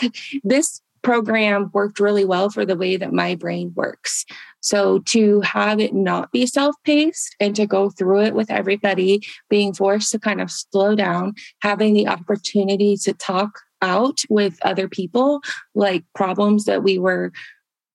this 0.44 0.80
program 1.02 1.70
worked 1.74 2.00
really 2.00 2.24
well 2.24 2.48
for 2.48 2.64
the 2.64 2.76
way 2.76 2.96
that 2.96 3.12
my 3.12 3.34
brain 3.34 3.72
works. 3.74 4.24
So 4.60 5.00
to 5.00 5.40
have 5.40 5.80
it 5.80 5.92
not 5.92 6.30
be 6.30 6.46
self 6.46 6.76
paced 6.84 7.34
and 7.40 7.54
to 7.56 7.66
go 7.66 7.90
through 7.90 8.22
it 8.22 8.34
with 8.34 8.50
everybody, 8.50 9.22
being 9.50 9.74
forced 9.74 10.12
to 10.12 10.18
kind 10.18 10.40
of 10.40 10.50
slow 10.50 10.94
down, 10.94 11.34
having 11.60 11.94
the 11.94 12.06
opportunity 12.06 12.96
to 12.98 13.12
talk 13.12 13.58
out 13.82 14.20
with 14.30 14.58
other 14.62 14.88
people, 14.88 15.40
like 15.74 16.04
problems 16.14 16.64
that 16.66 16.84
we 16.84 16.98
were 16.98 17.32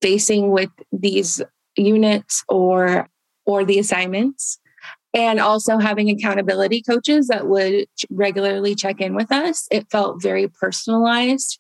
facing 0.02 0.52
with 0.52 0.70
these 0.92 1.42
units 1.78 2.44
or 2.50 3.08
or 3.46 3.64
the 3.64 3.80
assignments 3.80 4.60
and 5.18 5.40
also 5.40 5.80
having 5.80 6.12
accountability 6.12 6.84
coaches 6.84 7.28
that 7.28 7.48
would 7.48 7.88
regularly 8.12 8.76
check 8.76 9.02
in 9.02 9.16
with 9.16 9.32
us. 9.32 9.68
It 9.72 9.90
felt 9.90 10.22
very 10.22 10.48
personalized 10.48 11.60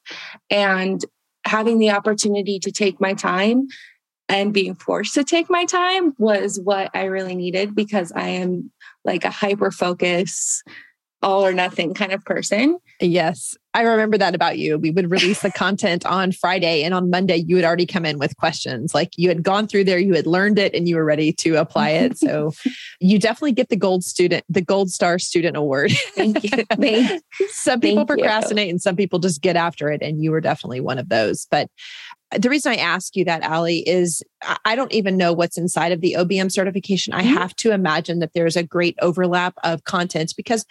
and 0.51 1.03
having 1.43 1.79
the 1.79 1.89
opportunity 1.89 2.59
to 2.59 2.71
take 2.71 3.01
my 3.01 3.15
time 3.15 3.67
and 4.29 4.53
being 4.53 4.75
forced 4.75 5.15
to 5.15 5.23
take 5.23 5.49
my 5.49 5.65
time 5.65 6.13
was 6.19 6.59
what 6.59 6.91
I 6.93 7.05
really 7.05 7.33
needed 7.33 7.73
because 7.73 8.11
I 8.11 8.27
am 8.27 8.71
like 9.03 9.25
a 9.25 9.31
hyper 9.31 9.71
focus 9.71 10.61
all 11.21 11.45
or 11.45 11.53
nothing 11.53 11.93
kind 11.93 12.11
of 12.11 12.23
person. 12.25 12.77
Yes. 12.99 13.55
I 13.73 13.81
remember 13.81 14.17
that 14.17 14.33
about 14.33 14.57
you. 14.57 14.79
We 14.79 14.89
would 14.89 15.11
release 15.11 15.43
the 15.43 15.51
content 15.55 16.03
on 16.05 16.31
Friday, 16.31 16.83
and 16.83 16.95
on 16.95 17.11
Monday, 17.11 17.37
you 17.37 17.55
would 17.55 17.65
already 17.65 17.85
come 17.85 18.05
in 18.05 18.17
with 18.17 18.35
questions. 18.37 18.95
Like 18.95 19.11
you 19.17 19.29
had 19.29 19.43
gone 19.43 19.67
through 19.67 19.83
there, 19.83 19.99
you 19.99 20.15
had 20.15 20.25
learned 20.25 20.57
it, 20.57 20.73
and 20.73 20.87
you 20.89 20.95
were 20.95 21.05
ready 21.05 21.31
to 21.33 21.55
apply 21.57 21.89
it. 21.91 22.17
So 22.17 22.53
you 22.99 23.19
definitely 23.19 23.51
get 23.51 23.69
the 23.69 23.75
gold 23.75 24.03
student, 24.03 24.45
the 24.49 24.61
gold 24.61 24.89
star 24.89 25.19
student 25.19 25.55
award. 25.55 25.91
Thank 26.15 26.43
you. 26.43 26.49
Thank, 26.75 27.23
some 27.49 27.79
people 27.79 28.05
procrastinate 28.05 28.67
you. 28.67 28.71
and 28.71 28.81
some 28.81 28.95
people 28.95 29.19
just 29.19 29.41
get 29.41 29.55
after 29.55 29.91
it. 29.91 30.01
And 30.01 30.23
you 30.23 30.31
were 30.31 30.41
definitely 30.41 30.79
one 30.79 30.97
of 30.97 31.09
those. 31.09 31.45
But 31.51 31.69
the 32.31 32.49
reason 32.49 32.73
I 32.73 32.77
ask 32.77 33.15
you 33.15 33.25
that, 33.25 33.41
Allie, 33.43 33.87
is 33.87 34.21
I 34.65 34.75
don't 34.75 34.91
even 34.91 35.17
know 35.17 35.33
what's 35.33 35.57
inside 35.57 35.91
of 35.91 36.01
the 36.01 36.15
OBM 36.17 36.51
certification. 36.51 37.13
I 37.13 37.23
mm-hmm. 37.23 37.35
have 37.35 37.55
to 37.57 37.71
imagine 37.71 38.19
that 38.19 38.33
there's 38.33 38.57
a 38.57 38.63
great 38.63 38.97
overlap 39.01 39.53
of 39.63 39.83
content 39.85 40.33
because 40.35 40.65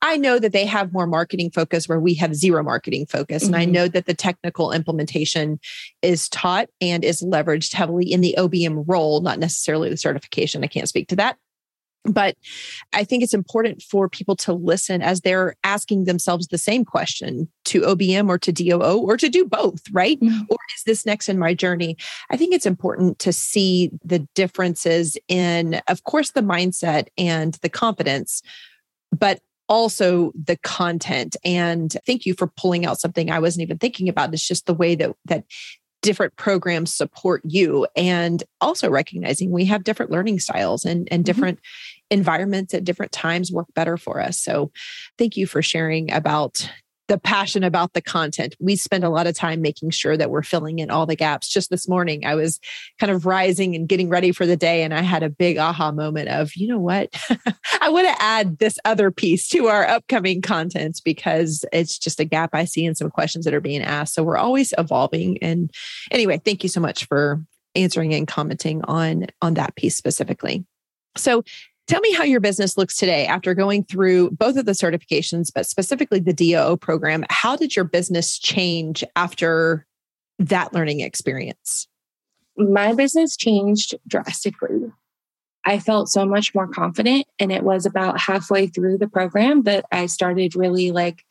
I 0.00 0.16
know 0.16 0.38
that 0.40 0.52
they 0.52 0.66
have 0.66 0.92
more 0.92 1.06
marketing 1.06 1.50
focus 1.52 1.88
where 1.88 2.00
we 2.00 2.14
have 2.14 2.34
zero 2.34 2.62
marketing 2.62 3.06
focus. 3.06 3.44
Mm-hmm. 3.44 3.54
And 3.54 3.62
I 3.62 3.64
mm-hmm. 3.64 3.72
know 3.72 3.88
that 3.88 4.06
the 4.06 4.14
technical 4.14 4.72
implementation 4.72 5.60
is 6.02 6.28
taught 6.28 6.68
and 6.80 7.04
is 7.04 7.22
leveraged 7.22 7.72
heavily 7.72 8.12
in 8.12 8.20
the 8.20 8.34
OBM 8.36 8.84
role, 8.86 9.20
not 9.20 9.38
necessarily 9.38 9.90
the 9.90 9.96
certification. 9.96 10.64
I 10.64 10.66
can't 10.66 10.88
speak 10.88 11.08
to 11.08 11.16
that. 11.16 11.36
But 12.04 12.36
I 12.92 13.04
think 13.04 13.22
it's 13.22 13.34
important 13.34 13.82
for 13.82 14.08
people 14.08 14.34
to 14.36 14.52
listen 14.52 15.02
as 15.02 15.20
they're 15.20 15.54
asking 15.62 16.04
themselves 16.04 16.48
the 16.48 16.58
same 16.58 16.84
question 16.84 17.48
to 17.66 17.82
OBM 17.82 18.28
or 18.28 18.38
to 18.38 18.52
DOO 18.52 18.98
or 18.98 19.16
to 19.16 19.28
do 19.28 19.44
both, 19.44 19.82
right? 19.92 20.18
Mm-hmm. 20.20 20.42
Or 20.48 20.58
is 20.76 20.82
this 20.84 21.06
next 21.06 21.28
in 21.28 21.38
my 21.38 21.54
journey? 21.54 21.96
I 22.30 22.36
think 22.36 22.54
it's 22.54 22.66
important 22.66 23.20
to 23.20 23.32
see 23.32 23.90
the 24.04 24.20
differences 24.34 25.16
in, 25.28 25.80
of 25.86 26.02
course, 26.04 26.32
the 26.32 26.40
mindset 26.40 27.06
and 27.16 27.54
the 27.62 27.68
confidence, 27.68 28.42
but 29.16 29.40
also 29.68 30.32
the 30.34 30.56
content. 30.58 31.36
And 31.44 31.96
thank 32.04 32.26
you 32.26 32.34
for 32.34 32.46
pulling 32.46 32.84
out 32.84 33.00
something 33.00 33.30
I 33.30 33.38
wasn't 33.38 33.62
even 33.62 33.78
thinking 33.78 34.08
about. 34.08 34.34
It's 34.34 34.46
just 34.46 34.66
the 34.66 34.74
way 34.74 34.94
that 34.96 35.14
that 35.26 35.44
different 36.02 36.36
programs 36.36 36.92
support 36.92 37.40
you 37.44 37.86
and 37.96 38.42
also 38.60 38.90
recognizing 38.90 39.50
we 39.50 39.64
have 39.64 39.84
different 39.84 40.10
learning 40.10 40.38
styles 40.40 40.84
and, 40.84 41.08
and 41.10 41.20
mm-hmm. 41.20 41.22
different 41.22 41.58
mm-hmm. 41.58 42.18
environments 42.18 42.74
at 42.74 42.84
different 42.84 43.12
times 43.12 43.50
work 43.52 43.68
better 43.74 43.96
for 43.96 44.20
us. 44.20 44.38
So 44.38 44.70
thank 45.16 45.36
you 45.36 45.46
for 45.46 45.62
sharing 45.62 46.12
about 46.12 46.68
the 47.08 47.18
passion 47.18 47.64
about 47.64 47.92
the 47.92 48.00
content. 48.00 48.56
We 48.60 48.76
spend 48.76 49.04
a 49.04 49.08
lot 49.08 49.26
of 49.26 49.34
time 49.34 49.60
making 49.60 49.90
sure 49.90 50.16
that 50.16 50.30
we're 50.30 50.42
filling 50.42 50.78
in 50.78 50.90
all 50.90 51.06
the 51.06 51.16
gaps. 51.16 51.48
Just 51.48 51.70
this 51.70 51.88
morning, 51.88 52.24
I 52.24 52.34
was 52.34 52.60
kind 52.98 53.10
of 53.10 53.26
rising 53.26 53.74
and 53.74 53.88
getting 53.88 54.08
ready 54.08 54.32
for 54.32 54.46
the 54.46 54.56
day, 54.56 54.82
and 54.82 54.94
I 54.94 55.02
had 55.02 55.22
a 55.22 55.30
big 55.30 55.58
aha 55.58 55.92
moment 55.92 56.28
of, 56.28 56.54
you 56.54 56.68
know 56.68 56.78
what? 56.78 57.10
I 57.80 57.88
want 57.88 58.06
to 58.06 58.22
add 58.22 58.58
this 58.58 58.78
other 58.84 59.10
piece 59.10 59.48
to 59.48 59.66
our 59.66 59.86
upcoming 59.86 60.40
contents 60.42 61.00
because 61.00 61.64
it's 61.72 61.98
just 61.98 62.20
a 62.20 62.24
gap 62.24 62.50
I 62.52 62.64
see 62.64 62.84
in 62.84 62.94
some 62.94 63.10
questions 63.10 63.44
that 63.44 63.54
are 63.54 63.60
being 63.60 63.82
asked. 63.82 64.14
So 64.14 64.22
we're 64.22 64.36
always 64.36 64.72
evolving. 64.78 65.38
And 65.42 65.70
anyway, 66.10 66.40
thank 66.44 66.62
you 66.62 66.68
so 66.68 66.80
much 66.80 67.06
for 67.06 67.42
answering 67.74 68.14
and 68.14 68.28
commenting 68.28 68.82
on 68.84 69.26
on 69.40 69.54
that 69.54 69.74
piece 69.76 69.96
specifically. 69.96 70.64
So 71.16 71.42
Tell 71.92 72.00
me 72.00 72.14
how 72.14 72.24
your 72.24 72.40
business 72.40 72.78
looks 72.78 72.96
today 72.96 73.26
after 73.26 73.52
going 73.52 73.84
through 73.84 74.30
both 74.30 74.56
of 74.56 74.64
the 74.64 74.72
certifications, 74.72 75.52
but 75.54 75.66
specifically 75.66 76.20
the 76.20 76.32
DOO 76.32 76.78
program. 76.78 77.22
How 77.28 77.54
did 77.54 77.76
your 77.76 77.84
business 77.84 78.38
change 78.38 79.04
after 79.14 79.86
that 80.38 80.72
learning 80.72 81.00
experience? 81.00 81.86
My 82.56 82.94
business 82.94 83.36
changed 83.36 83.94
drastically. 84.08 84.90
I 85.66 85.80
felt 85.80 86.08
so 86.08 86.24
much 86.24 86.54
more 86.54 86.66
confident. 86.66 87.26
And 87.38 87.52
it 87.52 87.62
was 87.62 87.84
about 87.84 88.18
halfway 88.18 88.68
through 88.68 88.96
the 88.96 89.06
program 89.06 89.64
that 89.64 89.84
I 89.92 90.06
started 90.06 90.56
really 90.56 90.92
like 90.92 91.22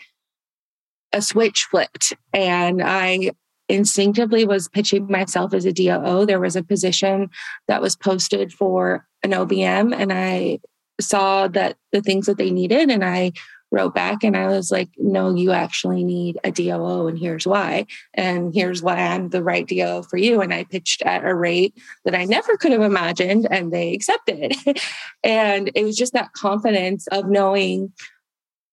a 1.12 1.24
switch 1.24 1.64
flipped. 1.72 2.14
And 2.36 2.84
I 2.84 3.32
instinctively 3.72 4.46
was 4.46 4.68
pitching 4.68 5.08
myself 5.10 5.54
as 5.54 5.66
a 5.66 5.74
DOO. 5.74 6.26
There 6.26 6.40
was 6.40 6.56
a 6.56 6.64
position 6.64 7.30
that 7.68 7.82
was 7.82 7.96
posted 7.96 8.54
for 8.54 9.08
an 9.24 9.32
OBM 9.32 9.96
and 9.96 10.12
I 10.12 10.60
saw 11.00 11.48
that 11.48 11.78
the 11.92 12.02
things 12.02 12.26
that 12.28 12.38
they 12.38 12.52
needed 12.52 12.90
and 12.90 13.04
I 13.04 13.32
wrote 13.72 13.96
back 13.96 14.24
and 14.24 14.36
I 14.36 14.48
was 14.48 14.70
like, 14.70 14.90
no, 14.98 15.34
you 15.34 15.52
actually 15.52 16.04
need 16.04 16.38
a 16.44 16.52
DOO 16.52 17.08
and 17.08 17.18
here's 17.18 17.48
why. 17.48 17.86
And 18.14 18.54
here's 18.54 18.84
why 18.84 18.98
I'm 18.98 19.30
the 19.30 19.42
right 19.42 19.66
DOO 19.66 20.04
for 20.04 20.18
you. 20.18 20.42
And 20.42 20.54
I 20.54 20.66
pitched 20.66 21.02
at 21.04 21.24
a 21.24 21.34
rate 21.34 21.74
that 22.04 22.14
I 22.14 22.26
never 22.26 22.58
could 22.58 22.74
have 22.74 22.82
imagined 22.82 23.48
and 23.50 23.72
they 23.72 23.94
accepted. 23.94 24.56
and 25.24 25.72
it 25.74 25.84
was 25.84 25.96
just 25.96 26.14
that 26.14 26.34
confidence 26.34 27.08
of 27.08 27.30
knowing 27.30 27.94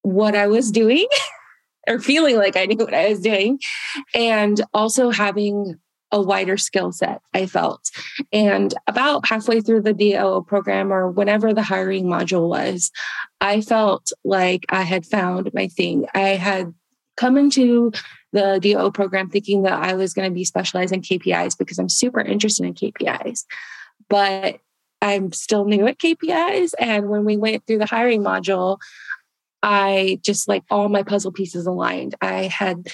what 0.02 0.34
I 0.34 0.48
was 0.48 0.72
doing 0.72 1.06
or 1.88 1.98
feeling 1.98 2.36
like 2.36 2.56
I 2.56 2.66
knew 2.66 2.76
what 2.76 2.94
I 2.94 3.08
was 3.08 3.20
doing 3.20 3.58
and 4.14 4.60
also 4.74 5.10
having 5.10 5.78
a 6.10 6.22
wider 6.22 6.56
skill 6.56 6.92
set, 6.92 7.20
I 7.34 7.46
felt. 7.46 7.90
And 8.32 8.72
about 8.86 9.26
halfway 9.28 9.60
through 9.60 9.82
the 9.82 9.92
DOO 9.92 10.42
program 10.46 10.92
or 10.92 11.10
whenever 11.10 11.52
the 11.52 11.62
hiring 11.62 12.06
module 12.06 12.48
was, 12.48 12.90
I 13.40 13.60
felt 13.60 14.12
like 14.24 14.64
I 14.70 14.82
had 14.82 15.04
found 15.04 15.50
my 15.52 15.68
thing. 15.68 16.06
I 16.14 16.30
had 16.30 16.72
come 17.16 17.36
into 17.36 17.92
the 18.32 18.58
DO 18.60 18.92
program 18.92 19.28
thinking 19.28 19.62
that 19.62 19.82
I 19.82 19.94
was 19.94 20.14
going 20.14 20.30
to 20.30 20.34
be 20.34 20.44
specialized 20.44 20.92
in 20.92 21.02
KPIs 21.02 21.58
because 21.58 21.78
I'm 21.78 21.88
super 21.88 22.20
interested 22.20 22.64
in 22.64 22.74
KPIs. 22.74 23.44
But 24.08 24.60
I'm 25.00 25.32
still 25.32 25.64
new 25.64 25.86
at 25.86 25.98
KPIs. 25.98 26.72
And 26.78 27.08
when 27.08 27.24
we 27.24 27.36
went 27.36 27.66
through 27.66 27.78
the 27.78 27.86
hiring 27.86 28.22
module, 28.22 28.78
I 29.62 30.20
just 30.22 30.48
like 30.48 30.62
all 30.70 30.88
my 30.88 31.02
puzzle 31.02 31.32
pieces 31.32 31.66
aligned. 31.66 32.14
I 32.20 32.44
had 32.44 32.88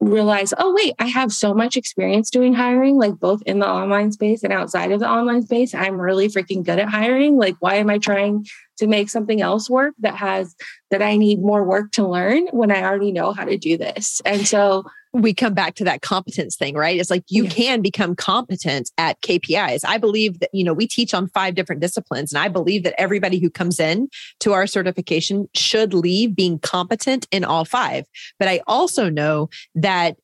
realized, 0.00 0.54
oh, 0.56 0.74
wait, 0.74 0.94
I 0.98 1.06
have 1.06 1.30
so 1.30 1.52
much 1.52 1.76
experience 1.76 2.30
doing 2.30 2.54
hiring, 2.54 2.96
like 2.96 3.18
both 3.18 3.42
in 3.42 3.58
the 3.58 3.68
online 3.68 4.12
space 4.12 4.42
and 4.42 4.52
outside 4.52 4.92
of 4.92 5.00
the 5.00 5.08
online 5.08 5.42
space. 5.42 5.74
I'm 5.74 6.00
really 6.00 6.28
freaking 6.28 6.64
good 6.64 6.78
at 6.78 6.88
hiring. 6.88 7.36
Like, 7.36 7.56
why 7.60 7.74
am 7.74 7.90
I 7.90 7.98
trying 7.98 8.46
to 8.78 8.86
make 8.86 9.10
something 9.10 9.42
else 9.42 9.68
work 9.68 9.94
that 9.98 10.16
has 10.16 10.54
that 10.90 11.02
I 11.02 11.16
need 11.16 11.40
more 11.40 11.64
work 11.64 11.92
to 11.92 12.08
learn 12.08 12.46
when 12.48 12.70
I 12.70 12.82
already 12.82 13.12
know 13.12 13.32
how 13.32 13.44
to 13.44 13.58
do 13.58 13.76
this? 13.76 14.22
And 14.24 14.46
so 14.48 14.84
we 15.12 15.34
come 15.34 15.54
back 15.54 15.74
to 15.76 15.84
that 15.84 16.02
competence 16.02 16.56
thing, 16.56 16.74
right? 16.74 16.98
It's 16.98 17.10
like 17.10 17.24
you 17.28 17.44
yeah. 17.44 17.50
can 17.50 17.82
become 17.82 18.14
competent 18.14 18.90
at 18.96 19.20
KPIs. 19.22 19.80
I 19.84 19.98
believe 19.98 20.38
that, 20.40 20.50
you 20.52 20.62
know, 20.62 20.72
we 20.72 20.86
teach 20.86 21.12
on 21.14 21.28
five 21.28 21.54
different 21.54 21.80
disciplines, 21.80 22.32
and 22.32 22.42
I 22.42 22.48
believe 22.48 22.84
that 22.84 23.00
everybody 23.00 23.38
who 23.38 23.50
comes 23.50 23.80
in 23.80 24.08
to 24.40 24.52
our 24.52 24.66
certification 24.66 25.48
should 25.54 25.94
leave 25.94 26.36
being 26.36 26.58
competent 26.60 27.26
in 27.30 27.44
all 27.44 27.64
five. 27.64 28.06
But 28.38 28.48
I 28.48 28.60
also 28.66 29.10
know 29.10 29.50
that 29.74 30.16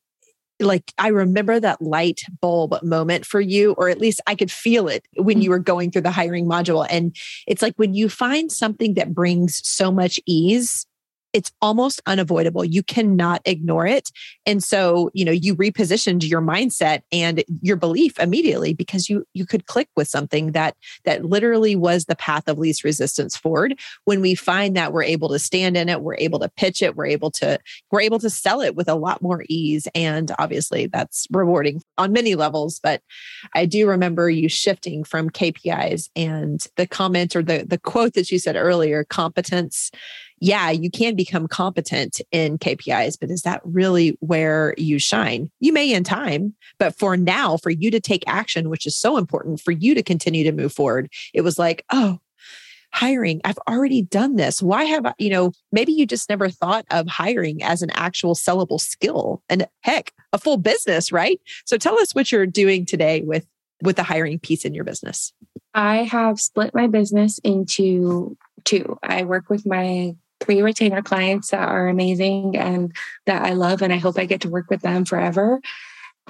like 0.59 0.91
I 0.97 1.09
remember 1.09 1.59
that 1.59 1.81
light 1.81 2.21
bulb 2.41 2.81
moment 2.81 3.25
for 3.25 3.39
you, 3.39 3.73
or 3.73 3.89
at 3.89 3.99
least 3.99 4.21
I 4.25 4.33
could 4.33 4.51
feel 4.51 4.87
it 4.87 5.05
when 5.15 5.37
mm. 5.37 5.43
you 5.43 5.49
were 5.51 5.59
going 5.59 5.91
through 5.91 6.01
the 6.01 6.11
hiring 6.11 6.47
module. 6.47 6.87
And 6.89 7.15
it's 7.45 7.61
like 7.61 7.75
when 7.75 7.93
you 7.93 8.09
find 8.09 8.51
something 8.51 8.95
that 8.95 9.13
brings 9.13 9.61
so 9.67 9.91
much 9.91 10.19
ease 10.25 10.86
it's 11.37 11.51
almost 11.61 12.01
unavoidable. 12.07 12.65
You 12.65 12.81
cannot 12.81 13.43
ignore 13.45 13.85
it. 13.85 14.09
And 14.47 14.63
so, 14.63 15.11
you 15.13 15.23
know, 15.23 15.31
you 15.31 15.55
repositioned 15.55 16.27
your 16.27 16.41
mindset 16.41 17.01
and 17.11 17.43
your 17.61 17.75
belief 17.75 18.17
immediately 18.17 18.73
because 18.73 19.07
you 19.07 19.23
you 19.35 19.45
could 19.45 19.67
click 19.67 19.87
with 19.95 20.07
something 20.07 20.53
that 20.53 20.75
that 21.05 21.25
literally 21.25 21.75
was 21.75 22.05
the 22.05 22.15
path 22.15 22.47
of 22.47 22.57
least 22.57 22.83
resistance 22.83 23.37
forward. 23.37 23.79
When 24.05 24.19
we 24.19 24.33
find 24.33 24.75
that 24.77 24.93
we're 24.93 25.03
able 25.03 25.29
to 25.29 25.37
stand 25.37 25.77
in 25.77 25.89
it, 25.89 26.01
we're 26.01 26.15
able 26.15 26.39
to 26.39 26.49
pitch 26.49 26.81
it, 26.81 26.95
we're 26.95 27.05
able 27.05 27.29
to 27.33 27.59
we're 27.91 28.01
able 28.01 28.17
to 28.17 28.31
sell 28.31 28.61
it 28.61 28.75
with 28.75 28.89
a 28.89 28.95
lot 28.95 29.21
more 29.21 29.43
ease 29.47 29.87
and 29.93 30.31
obviously 30.39 30.87
that's 30.87 31.27
rewarding 31.29 31.83
on 31.99 32.13
many 32.13 32.33
levels, 32.33 32.79
but 32.81 33.03
I 33.53 33.67
do 33.67 33.87
remember 33.87 34.27
you 34.27 34.49
shifting 34.49 35.03
from 35.03 35.29
KPIs 35.29 36.09
and 36.15 36.65
the 36.77 36.87
comment 36.87 37.35
or 37.35 37.43
the 37.43 37.63
the 37.63 37.77
quote 37.77 38.15
that 38.15 38.31
you 38.31 38.39
said 38.39 38.55
earlier, 38.55 39.03
competence 39.03 39.91
yeah, 40.39 40.69
you 40.69 40.91
can 40.91 41.15
become 41.15 41.47
competent 41.47 42.21
in 42.31 42.57
KPIs, 42.57 43.17
but 43.19 43.31
is 43.31 43.41
that 43.41 43.61
really 43.63 44.17
where 44.19 44.75
you 44.77 44.99
shine? 44.99 45.49
You 45.59 45.73
may 45.73 45.91
in 45.91 46.03
time, 46.03 46.53
but 46.77 46.97
for 46.97 47.17
now, 47.17 47.57
for 47.57 47.69
you 47.69 47.89
to 47.91 47.99
take 47.99 48.23
action, 48.27 48.69
which 48.69 48.85
is 48.85 48.95
so 48.95 49.17
important 49.17 49.61
for 49.61 49.71
you 49.71 49.95
to 49.95 50.03
continue 50.03 50.43
to 50.43 50.51
move 50.51 50.73
forward, 50.73 51.11
it 51.33 51.41
was 51.41 51.57
like, 51.57 51.83
oh, 51.91 52.19
hiring, 52.93 53.41
I've 53.43 53.59
already 53.67 54.01
done 54.01 54.35
this. 54.35 54.61
Why 54.61 54.83
have 54.85 55.05
I, 55.05 55.13
you 55.17 55.29
know, 55.29 55.51
maybe 55.71 55.91
you 55.91 56.05
just 56.05 56.29
never 56.29 56.49
thought 56.49 56.85
of 56.91 57.07
hiring 57.07 57.63
as 57.63 57.81
an 57.81 57.89
actual 57.91 58.35
sellable 58.35 58.79
skill 58.79 59.43
and 59.49 59.67
heck, 59.81 60.13
a 60.33 60.37
full 60.37 60.57
business, 60.57 61.11
right? 61.11 61.39
So 61.65 61.77
tell 61.77 61.99
us 61.99 62.13
what 62.13 62.31
you're 62.31 62.45
doing 62.45 62.85
today 62.85 63.21
with 63.21 63.45
with 63.83 63.95
the 63.95 64.03
hiring 64.03 64.39
piece 64.39 64.65
in 64.65 64.73
your 64.73 64.83
business. 64.83 65.33
I 65.75 65.97
have 66.03 66.39
split 66.39 66.73
my 66.73 66.87
business 66.87 67.37
into 67.43 68.35
two. 68.63 68.97
I 69.03 69.23
work 69.23 69.49
with 69.49 69.67
my 69.67 70.15
three 70.39 70.61
retainer 70.61 71.01
clients 71.01 71.51
that 71.51 71.67
are 71.67 71.87
amazing 71.87 72.55
and 72.57 72.95
that 73.25 73.43
I 73.43 73.53
love, 73.53 73.81
and 73.81 73.91
I 73.91 73.97
hope 73.97 74.17
I 74.17 74.25
get 74.25 74.41
to 74.41 74.49
work 74.49 74.69
with 74.69 74.81
them 74.81 75.05
forever. 75.05 75.59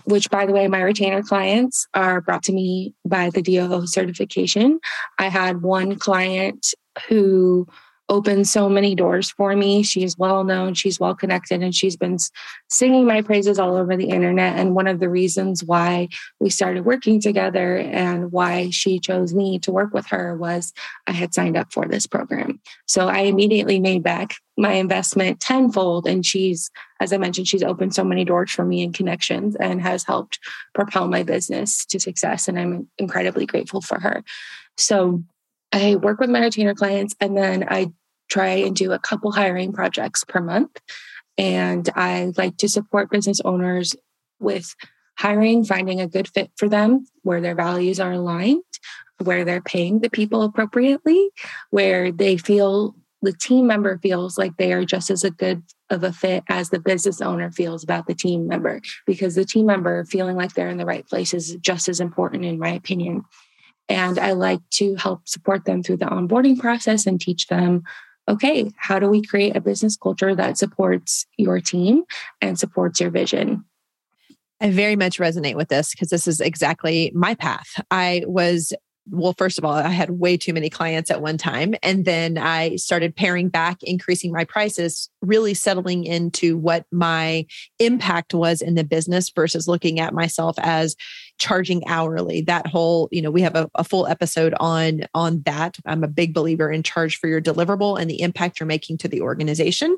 Which, 0.06 0.30
by 0.30 0.46
the 0.46 0.54
way, 0.54 0.68
my 0.68 0.82
retainer 0.82 1.24
clients 1.24 1.88
are 1.96 2.22
brought 2.22 2.44
to 2.44 2.54
me 2.54 2.94
by 3.04 3.32
the 3.32 3.42
DO 3.42 3.88
certification. 3.88 4.80
I 5.18 5.30
had 5.30 5.64
one 5.64 5.96
client 5.96 6.74
who 7.08 7.68
opened 8.10 8.48
so 8.48 8.70
many 8.70 8.96
doors 8.96 9.32
for 9.32 9.56
me. 9.56 9.84
She's 9.84 10.18
well 10.18 10.44
known, 10.44 10.74
she's 10.74 11.00
well 11.00 11.16
connected, 11.16 11.62
and 11.62 11.76
she's 11.76 11.98
been 11.98 12.18
singing 12.70 13.06
my 13.06 13.22
praises 13.22 13.60
all 13.60 13.76
over 13.76 13.98
the 13.98 14.10
internet. 14.10 14.58
And 14.58 14.76
one 14.76 14.88
of 14.88 15.00
the 15.00 15.10
reasons 15.10 15.64
why 15.64 16.10
we 16.40 16.50
started 16.50 16.86
working 16.86 17.20
together 17.20 17.78
and 17.78 18.32
why 18.32 18.70
she 18.70 19.00
chose 19.00 19.34
me 19.34 19.60
to 19.60 19.72
work 19.72 19.94
with 19.94 20.08
her 20.08 20.36
was 20.38 20.74
I 21.06 21.12
had 21.12 21.34
signed 21.34 21.58
up 21.58 21.74
for 21.74 21.86
this 21.86 22.08
program. 22.08 22.62
So 22.88 23.08
I 23.08 23.20
immediately 23.20 23.80
made 23.80 24.04
back 24.04 24.36
my 24.58 24.74
investment 24.74 25.40
tenfold. 25.40 26.08
And 26.08 26.26
she's, 26.26 26.72
as 27.00 27.14
I 27.14 27.18
mentioned, 27.18 27.48
she's 27.48 27.64
opened 27.64 27.94
so 27.94 28.04
many 28.04 28.26
doors 28.26 28.52
for 28.52 28.66
me 28.66 28.84
and 28.84 28.94
connections 28.94 29.56
and 29.56 29.82
has 29.82 30.04
helped 30.04 30.40
propel 30.74 31.08
my 31.08 31.24
business 31.24 31.86
to 31.86 32.00
success. 32.00 32.48
And 32.48 32.58
I'm 32.60 32.90
incredibly 32.98 33.46
grateful 33.46 33.82
for 33.82 34.00
her. 34.00 34.24
So 34.78 35.24
I 35.72 35.96
work 35.96 36.20
with 36.20 36.30
my 36.30 36.40
retainer 36.40 36.74
clients 36.74 37.16
and 37.20 37.38
then 37.38 37.66
I 37.70 37.92
try 38.30 38.50
and 38.50 38.76
do 38.76 38.92
a 38.92 39.00
couple 39.00 39.32
hiring 39.32 39.74
projects 39.74 40.24
per 40.24 40.42
month. 40.42 40.80
And 41.38 41.90
I 41.96 42.32
like 42.38 42.58
to 42.58 42.70
support 42.70 43.12
business 43.12 43.40
owners 43.42 43.96
with 44.40 44.76
hiring, 45.18 45.66
finding 45.66 46.02
a 46.02 46.08
good 46.08 46.28
fit 46.28 46.52
for 46.58 46.70
them 46.70 47.06
where 47.24 47.42
their 47.42 47.56
values 47.56 48.00
are 48.00 48.12
aligned, 48.12 48.64
where 49.24 49.46
they're 49.46 49.62
paying 49.62 50.00
the 50.00 50.10
people 50.10 50.44
appropriately, 50.44 51.30
where 51.70 52.12
they 52.12 52.38
feel 52.38 52.96
the 53.22 53.34
team 53.34 53.66
member 53.66 53.98
feels 53.98 54.38
like 54.38 54.58
they 54.58 54.74
are 54.74 54.86
just 54.86 55.10
as 55.10 55.24
a 55.24 55.32
good 55.32 55.64
of 55.90 56.04
a 56.04 56.12
fit 56.12 56.44
as 56.50 56.70
the 56.70 56.80
business 56.80 57.22
owner 57.22 57.52
feels 57.52 57.84
about 57.84 58.08
the 58.08 58.14
team 58.14 58.48
member 58.48 58.82
because 59.06 59.36
the 59.36 59.46
team 59.46 59.66
member 59.66 60.06
feeling 60.06 60.36
like 60.36 60.54
they're 60.54 60.70
in 60.70 60.78
the 60.78 60.86
right 60.86 61.08
place 61.08 61.34
is 61.34 61.56
just 61.62 61.90
as 61.90 62.00
important 62.00 62.46
in 62.46 62.60
my 62.60 62.70
opinion 62.70 63.24
and 63.90 64.20
I 64.20 64.34
like 64.34 64.62
to 64.72 64.96
help 64.96 65.28
support 65.28 65.66
them 65.66 65.84
through 65.84 65.98
the 65.98 66.06
onboarding 66.06 66.60
process 66.60 67.06
and 67.06 67.20
teach 67.20 67.48
them 67.48 67.84
okay, 68.30 68.70
how 68.76 69.00
do 69.00 69.08
we 69.08 69.22
create 69.22 69.56
a 69.56 69.62
business 69.62 69.96
culture 69.96 70.36
that 70.36 70.58
supports 70.58 71.26
your 71.38 71.62
team 71.62 72.04
and 72.42 72.60
supports 72.60 73.00
your 73.00 73.10
vision? 73.10 73.64
I 74.60 74.72
very 74.72 74.96
much 74.96 75.20
resonate 75.20 75.56
with 75.56 75.70
this 75.70 75.92
because 75.92 76.10
this 76.10 76.28
is 76.28 76.42
exactly 76.42 77.12
my 77.16 77.36
path. 77.36 77.82
I 77.90 78.24
was 78.28 78.74
well, 79.10 79.34
first 79.38 79.58
of 79.58 79.66
all, 79.66 79.74
I 79.74 79.90
had 79.90 80.12
way 80.12 80.38
too 80.38 80.54
many 80.54 80.70
clients 80.70 81.10
at 81.10 81.22
one 81.22 81.38
time. 81.38 81.76
And 81.82 82.06
then 82.06 82.38
I 82.38 82.76
started 82.76 83.16
paring 83.16 83.50
back, 83.50 83.82
increasing 83.84 84.32
my 84.32 84.44
prices, 84.44 85.10
really 85.22 85.54
settling 85.54 86.04
into 86.04 86.58
what 86.58 86.86
my 86.92 87.46
impact 87.80 88.34
was 88.34 88.62
in 88.62 88.76
the 88.76 88.84
business 88.84 89.30
versus 89.30 89.68
looking 89.68 90.00
at 90.00 90.14
myself 90.14 90.58
as 90.60 90.96
charging 91.38 91.86
hourly. 91.88 92.42
That 92.42 92.68
whole, 92.68 93.10
you 93.12 93.22
know, 93.22 93.32
we 93.32 93.42
have 93.42 93.56
a, 93.56 93.70
a 93.76 93.84
full 93.84 94.08
episode 94.08 94.54
on 94.60 95.02
on 95.14 95.42
that. 95.46 95.78
I'm 95.86 96.04
a 96.04 96.08
big 96.08 96.34
believer 96.34 96.72
in 96.72 96.84
charge 96.84 97.20
for 97.20 97.28
your 97.28 97.42
deliverable 97.42 98.00
and 98.00 98.10
the 98.10 98.22
impact 98.22 98.60
you're 98.60 98.68
making 98.68 98.98
to 99.00 99.08
the 99.08 99.22
organization. 99.22 99.98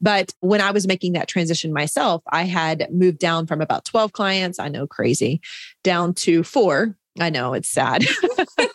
But 0.00 0.34
when 0.40 0.60
I 0.60 0.70
was 0.70 0.86
making 0.86 1.12
that 1.12 1.28
transition 1.28 1.72
myself, 1.72 2.22
I 2.30 2.44
had 2.44 2.88
moved 2.90 3.18
down 3.18 3.46
from 3.46 3.60
about 3.60 3.84
12 3.84 4.12
clients, 4.12 4.58
I 4.58 4.68
know 4.68 4.86
crazy, 4.86 5.40
down 5.82 6.14
to 6.14 6.42
four 6.42 6.96
I 7.20 7.30
know 7.30 7.54
it's 7.54 7.68
sad. 7.68 8.04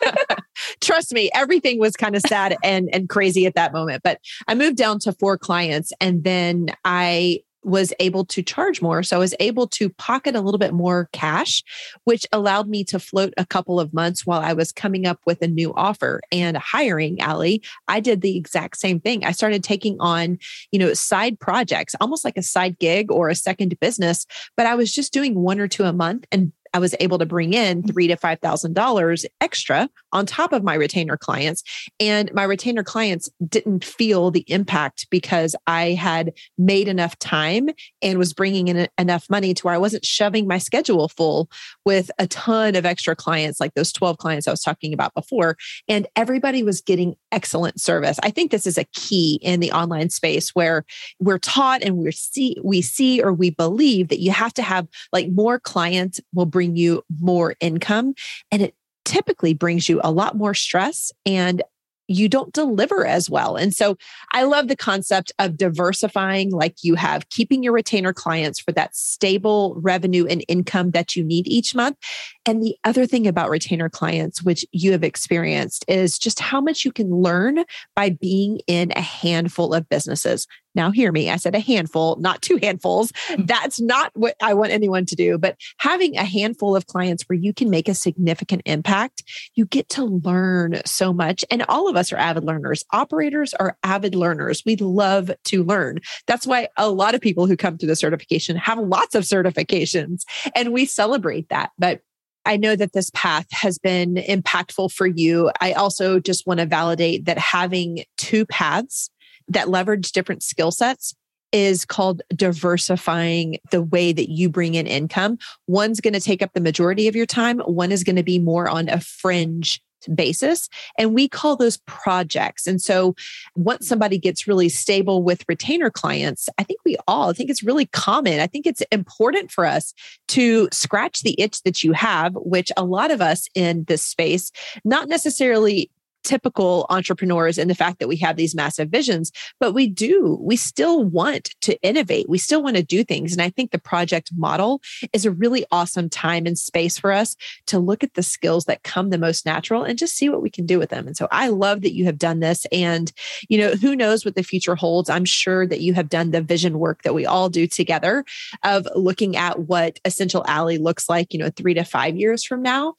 Trust 0.80 1.12
me, 1.12 1.30
everything 1.34 1.78
was 1.78 1.96
kind 1.96 2.14
of 2.14 2.22
sad 2.26 2.56
and 2.62 2.88
and 2.92 3.08
crazy 3.08 3.46
at 3.46 3.54
that 3.54 3.72
moment. 3.72 4.02
But 4.02 4.20
I 4.48 4.54
moved 4.54 4.76
down 4.76 4.98
to 5.00 5.12
four 5.12 5.38
clients 5.38 5.92
and 6.00 6.24
then 6.24 6.68
I 6.84 7.40
was 7.64 7.92
able 8.00 8.24
to 8.26 8.42
charge 8.42 8.82
more. 8.82 9.02
So 9.02 9.16
I 9.16 9.18
was 9.18 9.34
able 9.40 9.66
to 9.68 9.88
pocket 9.88 10.34
a 10.34 10.40
little 10.40 10.58
bit 10.58 10.74
more 10.74 11.08
cash, 11.12 11.62
which 12.04 12.26
allowed 12.32 12.68
me 12.68 12.84
to 12.84 12.98
float 12.98 13.32
a 13.36 13.46
couple 13.46 13.80
of 13.80 13.94
months 13.94 14.26
while 14.26 14.40
I 14.40 14.52
was 14.52 14.72
coming 14.72 15.06
up 15.06 15.20
with 15.26 15.42
a 15.42 15.48
new 15.48 15.72
offer 15.74 16.20
and 16.30 16.56
hiring 16.56 17.20
Allie. 17.20 17.62
I 17.88 18.00
did 18.00 18.20
the 18.20 18.36
exact 18.36 18.76
same 18.76 19.00
thing. 19.00 19.24
I 19.24 19.32
started 19.32 19.64
taking 19.64 19.96
on, 20.00 20.38
you 20.70 20.78
know, 20.78 20.94
side 20.94 21.40
projects, 21.40 21.94
almost 22.00 22.24
like 22.24 22.36
a 22.36 22.42
side 22.42 22.78
gig 22.78 23.10
or 23.10 23.28
a 23.28 23.34
second 23.34 23.78
business, 23.80 24.26
but 24.56 24.66
I 24.66 24.74
was 24.74 24.92
just 24.92 25.12
doing 25.12 25.34
one 25.34 25.60
or 25.60 25.68
two 25.68 25.84
a 25.84 25.92
month 25.92 26.26
and 26.30 26.52
I 26.74 26.80
was 26.80 26.94
able 27.00 27.18
to 27.18 27.26
bring 27.26 27.54
in 27.54 27.78
mm-hmm. 27.78 27.90
three 27.90 28.08
to 28.08 28.16
five 28.16 28.40
thousand 28.40 28.74
dollars 28.74 29.24
extra 29.40 29.88
on 30.12 30.26
top 30.26 30.52
of 30.52 30.62
my 30.62 30.74
retainer 30.74 31.16
clients. 31.16 31.62
And 32.00 32.32
my 32.34 32.42
retainer 32.42 32.82
clients 32.82 33.30
didn't 33.48 33.84
feel 33.84 34.30
the 34.30 34.44
impact 34.48 35.06
because 35.10 35.56
I 35.66 35.92
had 35.92 36.32
made 36.58 36.88
enough 36.88 37.18
time 37.18 37.70
and 38.02 38.18
was 38.18 38.34
bringing 38.34 38.68
in 38.68 38.88
enough 38.98 39.30
money 39.30 39.54
to 39.54 39.62
where 39.62 39.74
I 39.74 39.78
wasn't 39.78 40.04
shoving 40.04 40.46
my 40.46 40.58
schedule 40.58 41.08
full 41.08 41.48
with 41.84 42.10
a 42.18 42.26
ton 42.26 42.74
of 42.74 42.84
extra 42.84 43.14
clients, 43.14 43.60
like 43.60 43.74
those 43.74 43.92
12 43.92 44.18
clients 44.18 44.48
I 44.48 44.50
was 44.50 44.62
talking 44.62 44.92
about 44.92 45.14
before. 45.14 45.56
And 45.88 46.06
everybody 46.16 46.62
was 46.62 46.80
getting 46.80 47.14
excellent 47.30 47.80
service. 47.80 48.18
I 48.22 48.30
think 48.30 48.50
this 48.50 48.66
is 48.66 48.78
a 48.78 48.84
key 48.94 49.38
in 49.42 49.60
the 49.60 49.72
online 49.72 50.10
space 50.10 50.50
where 50.50 50.84
we're 51.20 51.38
taught 51.38 51.82
and 51.82 51.98
we 51.98 52.10
see, 52.10 52.56
we 52.64 52.82
see 52.82 53.22
or 53.22 53.32
we 53.32 53.50
believe 53.50 54.08
that 54.08 54.20
you 54.20 54.32
have 54.32 54.54
to 54.54 54.62
have 54.62 54.88
like 55.12 55.28
more 55.30 55.60
clients 55.60 56.20
will 56.32 56.46
bring 56.46 56.63
bring 56.64 56.76
you 56.76 57.02
more 57.20 57.54
income. 57.60 58.14
And 58.50 58.62
it 58.62 58.74
typically 59.04 59.54
brings 59.54 59.88
you 59.88 60.00
a 60.02 60.10
lot 60.10 60.36
more 60.36 60.54
stress 60.54 61.12
and 61.26 61.62
you 62.06 62.28
don't 62.28 62.52
deliver 62.52 63.06
as 63.06 63.30
well. 63.30 63.56
And 63.56 63.74
so 63.74 63.96
I 64.32 64.42
love 64.42 64.68
the 64.68 64.76
concept 64.76 65.32
of 65.38 65.56
diversifying 65.56 66.50
like 66.50 66.76
you 66.82 66.96
have, 66.96 67.30
keeping 67.30 67.62
your 67.62 67.72
retainer 67.72 68.12
clients 68.12 68.60
for 68.60 68.72
that 68.72 68.94
stable 68.94 69.74
revenue 69.78 70.26
and 70.26 70.44
income 70.46 70.90
that 70.90 71.16
you 71.16 71.24
need 71.24 71.46
each 71.46 71.74
month. 71.74 71.96
And 72.44 72.62
the 72.62 72.76
other 72.84 73.06
thing 73.06 73.26
about 73.26 73.48
retainer 73.48 73.88
clients, 73.88 74.42
which 74.42 74.66
you 74.70 74.92
have 74.92 75.02
experienced, 75.02 75.82
is 75.88 76.18
just 76.18 76.40
how 76.40 76.60
much 76.60 76.84
you 76.84 76.92
can 76.92 77.10
learn 77.10 77.64
by 77.96 78.10
being 78.10 78.60
in 78.66 78.92
a 78.96 79.00
handful 79.00 79.72
of 79.72 79.88
businesses. 79.88 80.46
Now, 80.74 80.90
hear 80.90 81.12
me. 81.12 81.30
I 81.30 81.36
said 81.36 81.54
a 81.54 81.60
handful, 81.60 82.16
not 82.16 82.42
two 82.42 82.58
handfuls. 82.60 83.12
Mm. 83.30 83.46
That's 83.46 83.80
not 83.80 84.10
what 84.14 84.36
I 84.42 84.54
want 84.54 84.72
anyone 84.72 85.06
to 85.06 85.14
do. 85.14 85.38
But 85.38 85.56
having 85.78 86.16
a 86.16 86.24
handful 86.24 86.74
of 86.76 86.86
clients 86.86 87.24
where 87.24 87.38
you 87.38 87.52
can 87.52 87.70
make 87.70 87.88
a 87.88 87.94
significant 87.94 88.62
impact, 88.66 89.22
you 89.54 89.66
get 89.66 89.88
to 89.90 90.04
learn 90.04 90.80
so 90.84 91.12
much. 91.12 91.44
And 91.50 91.64
all 91.68 91.88
of 91.88 91.96
us 91.96 92.12
are 92.12 92.16
avid 92.16 92.44
learners. 92.44 92.84
Operators 92.92 93.54
are 93.54 93.76
avid 93.82 94.14
learners. 94.14 94.62
We 94.66 94.76
love 94.76 95.30
to 95.44 95.64
learn. 95.64 96.00
That's 96.26 96.46
why 96.46 96.68
a 96.76 96.90
lot 96.90 97.14
of 97.14 97.20
people 97.20 97.46
who 97.46 97.56
come 97.56 97.78
through 97.78 97.88
the 97.88 97.96
certification 97.96 98.56
have 98.56 98.78
lots 98.78 99.14
of 99.14 99.24
certifications, 99.24 100.22
and 100.54 100.72
we 100.72 100.86
celebrate 100.86 101.48
that. 101.48 101.70
But 101.78 102.00
I 102.46 102.56
know 102.56 102.76
that 102.76 102.92
this 102.92 103.10
path 103.14 103.46
has 103.52 103.78
been 103.78 104.16
impactful 104.16 104.92
for 104.92 105.06
you. 105.06 105.50
I 105.60 105.72
also 105.72 106.20
just 106.20 106.46
want 106.46 106.60
to 106.60 106.66
validate 106.66 107.24
that 107.24 107.38
having 107.38 108.04
two 108.18 108.44
paths 108.46 109.10
that 109.48 109.68
leverage 109.68 110.12
different 110.12 110.42
skill 110.42 110.70
sets 110.70 111.14
is 111.52 111.84
called 111.84 112.20
diversifying 112.34 113.58
the 113.70 113.82
way 113.82 114.12
that 114.12 114.28
you 114.28 114.48
bring 114.48 114.74
in 114.74 114.88
income. 114.88 115.38
One's 115.68 116.00
going 116.00 116.14
to 116.14 116.20
take 116.20 116.42
up 116.42 116.52
the 116.52 116.60
majority 116.60 117.06
of 117.06 117.14
your 117.14 117.26
time, 117.26 117.60
one 117.60 117.92
is 117.92 118.02
going 118.02 118.16
to 118.16 118.24
be 118.24 118.38
more 118.38 118.68
on 118.68 118.88
a 118.88 119.00
fringe 119.00 119.80
basis. 120.12 120.68
And 120.98 121.14
we 121.14 121.28
call 121.28 121.56
those 121.56 121.78
projects. 121.86 122.66
And 122.66 122.80
so 122.80 123.14
once 123.54 123.88
somebody 123.88 124.18
gets 124.18 124.46
really 124.46 124.68
stable 124.68 125.22
with 125.22 125.44
retainer 125.48 125.90
clients, 125.90 126.48
I 126.58 126.64
think 126.64 126.80
we 126.84 126.96
all, 127.06 127.30
I 127.30 127.32
think 127.32 127.50
it's 127.50 127.62
really 127.62 127.86
common. 127.86 128.40
I 128.40 128.46
think 128.46 128.66
it's 128.66 128.82
important 128.92 129.50
for 129.50 129.64
us 129.64 129.94
to 130.28 130.68
scratch 130.72 131.22
the 131.22 131.40
itch 131.40 131.62
that 131.62 131.84
you 131.84 131.92
have, 131.92 132.34
which 132.34 132.70
a 132.76 132.84
lot 132.84 133.10
of 133.10 133.20
us 133.20 133.48
in 133.54 133.84
this 133.84 134.02
space, 134.02 134.50
not 134.84 135.08
necessarily 135.08 135.90
typical 136.24 136.86
entrepreneurs 136.90 137.58
in 137.58 137.68
the 137.68 137.74
fact 137.74 137.98
that 138.00 138.08
we 138.08 138.16
have 138.16 138.36
these 138.36 138.54
massive 138.54 138.88
visions, 138.88 139.30
but 139.60 139.72
we 139.72 139.86
do, 139.86 140.38
we 140.40 140.56
still 140.56 141.04
want 141.04 141.54
to 141.60 141.80
innovate. 141.82 142.28
We 142.28 142.38
still 142.38 142.62
want 142.62 142.76
to 142.76 142.82
do 142.82 143.04
things. 143.04 143.32
And 143.32 143.42
I 143.42 143.50
think 143.50 143.70
the 143.70 143.78
project 143.78 144.30
model 144.36 144.80
is 145.12 145.24
a 145.24 145.30
really 145.30 145.64
awesome 145.70 146.08
time 146.08 146.46
and 146.46 146.58
space 146.58 146.98
for 146.98 147.12
us 147.12 147.36
to 147.66 147.78
look 147.78 148.02
at 148.02 148.14
the 148.14 148.22
skills 148.22 148.64
that 148.64 148.82
come 148.82 149.10
the 149.10 149.18
most 149.18 149.46
natural 149.46 149.84
and 149.84 149.98
just 149.98 150.16
see 150.16 150.28
what 150.28 150.42
we 150.42 150.50
can 150.50 150.66
do 150.66 150.78
with 150.78 150.90
them. 150.90 151.06
And 151.06 151.16
so 151.16 151.28
I 151.30 151.48
love 151.48 151.82
that 151.82 151.94
you 151.94 152.06
have 152.06 152.18
done 152.18 152.40
this. 152.40 152.66
And, 152.72 153.12
you 153.48 153.58
know, 153.58 153.72
who 153.72 153.94
knows 153.94 154.24
what 154.24 154.34
the 154.34 154.42
future 154.42 154.74
holds? 154.74 155.10
I'm 155.10 155.24
sure 155.24 155.66
that 155.66 155.80
you 155.80 155.94
have 155.94 156.08
done 156.08 156.30
the 156.30 156.40
vision 156.40 156.78
work 156.78 157.02
that 157.02 157.14
we 157.14 157.26
all 157.26 157.48
do 157.48 157.66
together 157.66 158.24
of 158.62 158.88
looking 158.94 159.36
at 159.36 159.60
what 159.60 160.00
Essential 160.04 160.44
Allie 160.46 160.78
looks 160.78 161.08
like, 161.08 161.32
you 161.32 161.38
know, 161.38 161.50
three 161.50 161.74
to 161.74 161.84
five 161.84 162.16
years 162.16 162.44
from 162.44 162.62
now. 162.62 162.94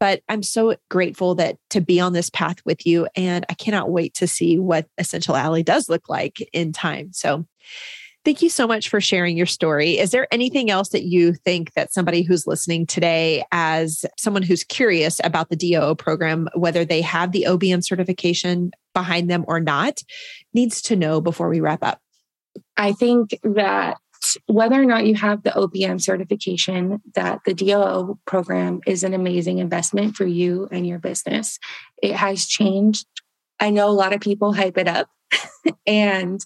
But 0.00 0.22
I'm 0.28 0.42
so 0.42 0.74
grateful 0.88 1.36
that 1.36 1.58
to 1.70 1.80
be 1.80 2.00
on 2.00 2.14
this 2.14 2.30
path 2.30 2.56
with 2.64 2.86
you. 2.86 3.06
And 3.14 3.46
I 3.48 3.54
cannot 3.54 3.90
wait 3.90 4.14
to 4.14 4.26
see 4.26 4.58
what 4.58 4.86
Essential 4.98 5.36
Allie 5.36 5.62
does 5.62 5.88
look 5.88 6.08
like 6.08 6.38
in 6.52 6.72
time. 6.72 7.12
So 7.12 7.46
thank 8.24 8.42
you 8.42 8.48
so 8.48 8.66
much 8.66 8.88
for 8.88 9.00
sharing 9.00 9.36
your 9.36 9.46
story. 9.46 9.98
Is 9.98 10.10
there 10.10 10.26
anything 10.32 10.70
else 10.70 10.88
that 10.90 11.04
you 11.04 11.34
think 11.34 11.74
that 11.74 11.92
somebody 11.92 12.22
who's 12.22 12.46
listening 12.46 12.86
today, 12.86 13.44
as 13.52 14.04
someone 14.18 14.42
who's 14.42 14.64
curious 14.64 15.20
about 15.22 15.50
the 15.50 15.56
DOO 15.56 15.94
program, 15.94 16.48
whether 16.54 16.84
they 16.84 17.02
have 17.02 17.32
the 17.32 17.46
OBM 17.48 17.84
certification 17.84 18.72
behind 18.94 19.30
them 19.30 19.44
or 19.46 19.60
not, 19.60 20.02
needs 20.54 20.82
to 20.82 20.96
know 20.96 21.20
before 21.20 21.48
we 21.48 21.60
wrap 21.60 21.82
up? 21.82 22.00
I 22.76 22.92
think 22.92 23.38
that 23.42 23.98
whether 24.46 24.80
or 24.80 24.84
not 24.84 25.06
you 25.06 25.14
have 25.14 25.42
the 25.42 25.50
OBM 25.50 26.00
certification, 26.00 27.00
that 27.14 27.40
the 27.44 27.54
DOO 27.54 28.18
program 28.26 28.80
is 28.86 29.02
an 29.02 29.14
amazing 29.14 29.58
investment 29.58 30.16
for 30.16 30.26
you 30.26 30.68
and 30.70 30.86
your 30.86 30.98
business. 30.98 31.58
It 32.02 32.14
has 32.14 32.46
changed. 32.46 33.06
I 33.58 33.70
know 33.70 33.88
a 33.88 33.92
lot 33.92 34.12
of 34.12 34.20
people 34.20 34.52
hype 34.52 34.78
it 34.78 34.88
up. 34.88 35.08
and 35.86 36.40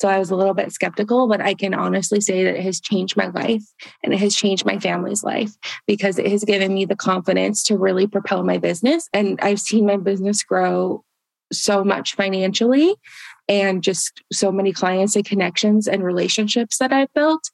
so 0.00 0.08
I 0.08 0.18
was 0.18 0.30
a 0.30 0.36
little 0.36 0.54
bit 0.54 0.72
skeptical, 0.72 1.28
but 1.28 1.42
I 1.42 1.52
can 1.52 1.74
honestly 1.74 2.22
say 2.22 2.44
that 2.44 2.56
it 2.56 2.62
has 2.62 2.80
changed 2.80 3.18
my 3.18 3.26
life 3.28 3.62
and 4.02 4.14
it 4.14 4.18
has 4.20 4.34
changed 4.34 4.64
my 4.64 4.78
family's 4.78 5.22
life 5.22 5.52
because 5.86 6.18
it 6.18 6.26
has 6.28 6.42
given 6.42 6.72
me 6.72 6.86
the 6.86 6.96
confidence 6.96 7.62
to 7.64 7.76
really 7.76 8.06
propel 8.06 8.42
my 8.42 8.56
business. 8.56 9.10
And 9.12 9.38
I've 9.42 9.60
seen 9.60 9.84
my 9.84 9.98
business 9.98 10.42
grow 10.42 11.04
so 11.52 11.84
much 11.84 12.14
financially 12.14 12.94
and 13.50 13.82
just 13.82 14.22
so 14.32 14.52
many 14.52 14.72
clients 14.72 15.16
and 15.16 15.24
connections 15.24 15.88
and 15.88 16.04
relationships 16.04 16.78
that 16.78 16.92
I've 16.92 17.12
built. 17.14 17.50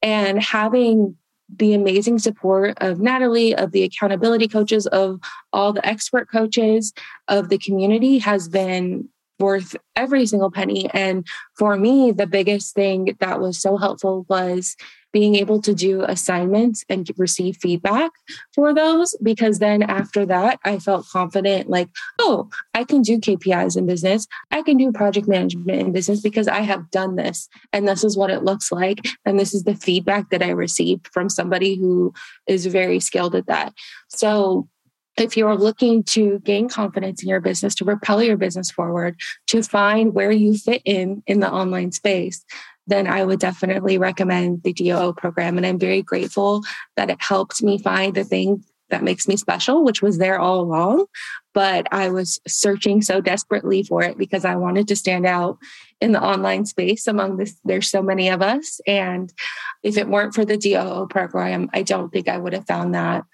And 0.00 0.40
having 0.40 1.16
the 1.54 1.74
amazing 1.74 2.20
support 2.20 2.78
of 2.80 3.00
Natalie, 3.00 3.54
of 3.54 3.72
the 3.72 3.82
accountability 3.82 4.46
coaches, 4.46 4.86
of 4.86 5.20
all 5.52 5.72
the 5.72 5.86
expert 5.86 6.30
coaches, 6.30 6.92
of 7.26 7.48
the 7.48 7.58
community 7.58 8.18
has 8.18 8.48
been 8.48 9.08
worth 9.40 9.74
every 9.96 10.24
single 10.26 10.50
penny. 10.50 10.88
And 10.94 11.26
for 11.58 11.76
me, 11.76 12.12
the 12.12 12.28
biggest 12.28 12.74
thing 12.74 13.16
that 13.18 13.40
was 13.40 13.60
so 13.60 13.76
helpful 13.76 14.24
was 14.28 14.76
being 15.12 15.34
able 15.36 15.60
to 15.62 15.74
do 15.74 16.02
assignments 16.02 16.84
and 16.88 17.10
receive 17.16 17.56
feedback 17.56 18.10
for 18.54 18.74
those 18.74 19.16
because 19.22 19.58
then 19.58 19.82
after 19.82 20.24
that 20.26 20.58
i 20.64 20.78
felt 20.78 21.06
confident 21.08 21.68
like 21.68 21.88
oh 22.18 22.48
i 22.74 22.84
can 22.84 23.02
do 23.02 23.18
kpis 23.18 23.76
in 23.76 23.86
business. 23.86 24.26
I 24.50 24.62
can 24.62 24.76
do 24.76 24.92
project 24.92 25.28
management 25.28 25.80
in 25.80 25.92
business 25.92 26.20
because 26.20 26.48
i 26.48 26.60
have 26.60 26.90
done 26.90 27.16
this 27.16 27.48
and 27.72 27.86
this 27.86 28.04
is 28.04 28.16
what 28.16 28.30
it 28.30 28.44
looks 28.44 28.72
like 28.72 29.00
and 29.24 29.38
this 29.38 29.54
is 29.54 29.64
the 29.64 29.74
feedback 29.74 30.30
that 30.30 30.42
i 30.42 30.50
received 30.50 31.08
from 31.12 31.28
somebody 31.28 31.76
who 31.76 32.12
is 32.46 32.66
very 32.66 33.00
skilled 33.00 33.34
at 33.34 33.46
that. 33.46 33.74
So 34.08 34.68
if 35.18 35.36
you're 35.36 35.56
looking 35.56 36.02
to 36.02 36.38
gain 36.40 36.68
confidence 36.68 37.22
in 37.22 37.28
your 37.28 37.40
business 37.40 37.74
to 37.76 37.84
propel 37.84 38.22
your 38.22 38.38
business 38.38 38.70
forward 38.70 39.16
to 39.48 39.62
find 39.62 40.14
where 40.14 40.30
you 40.30 40.56
fit 40.56 40.80
in 40.86 41.22
in 41.26 41.40
the 41.40 41.52
online 41.52 41.92
space 41.92 42.44
then 42.86 43.06
I 43.06 43.24
would 43.24 43.40
definitely 43.40 43.98
recommend 43.98 44.62
the 44.62 44.72
DOO 44.72 45.12
program. 45.14 45.56
And 45.56 45.66
I'm 45.66 45.78
very 45.78 46.02
grateful 46.02 46.62
that 46.96 47.10
it 47.10 47.20
helped 47.20 47.62
me 47.62 47.78
find 47.78 48.14
the 48.14 48.24
thing 48.24 48.64
that 48.90 49.02
makes 49.02 49.26
me 49.26 49.36
special, 49.36 49.84
which 49.84 50.02
was 50.02 50.18
there 50.18 50.38
all 50.38 50.60
along. 50.60 51.06
But 51.54 51.86
I 51.92 52.10
was 52.10 52.40
searching 52.46 53.02
so 53.02 53.20
desperately 53.20 53.82
for 53.82 54.02
it 54.02 54.16
because 54.18 54.44
I 54.44 54.54
wanted 54.56 54.88
to 54.88 54.96
stand 54.96 55.26
out 55.26 55.58
in 56.00 56.12
the 56.12 56.22
online 56.22 56.66
space 56.66 57.06
among 57.06 57.36
this. 57.36 57.56
There's 57.64 57.88
so 57.88 58.02
many 58.02 58.28
of 58.28 58.42
us. 58.42 58.80
And 58.86 59.32
if 59.82 59.96
it 59.96 60.08
weren't 60.08 60.34
for 60.34 60.44
the 60.44 60.56
DOO 60.56 61.06
program, 61.08 61.70
I 61.72 61.82
don't 61.82 62.10
think 62.10 62.28
I 62.28 62.38
would 62.38 62.52
have 62.52 62.66
found 62.66 62.94
that 62.94 63.24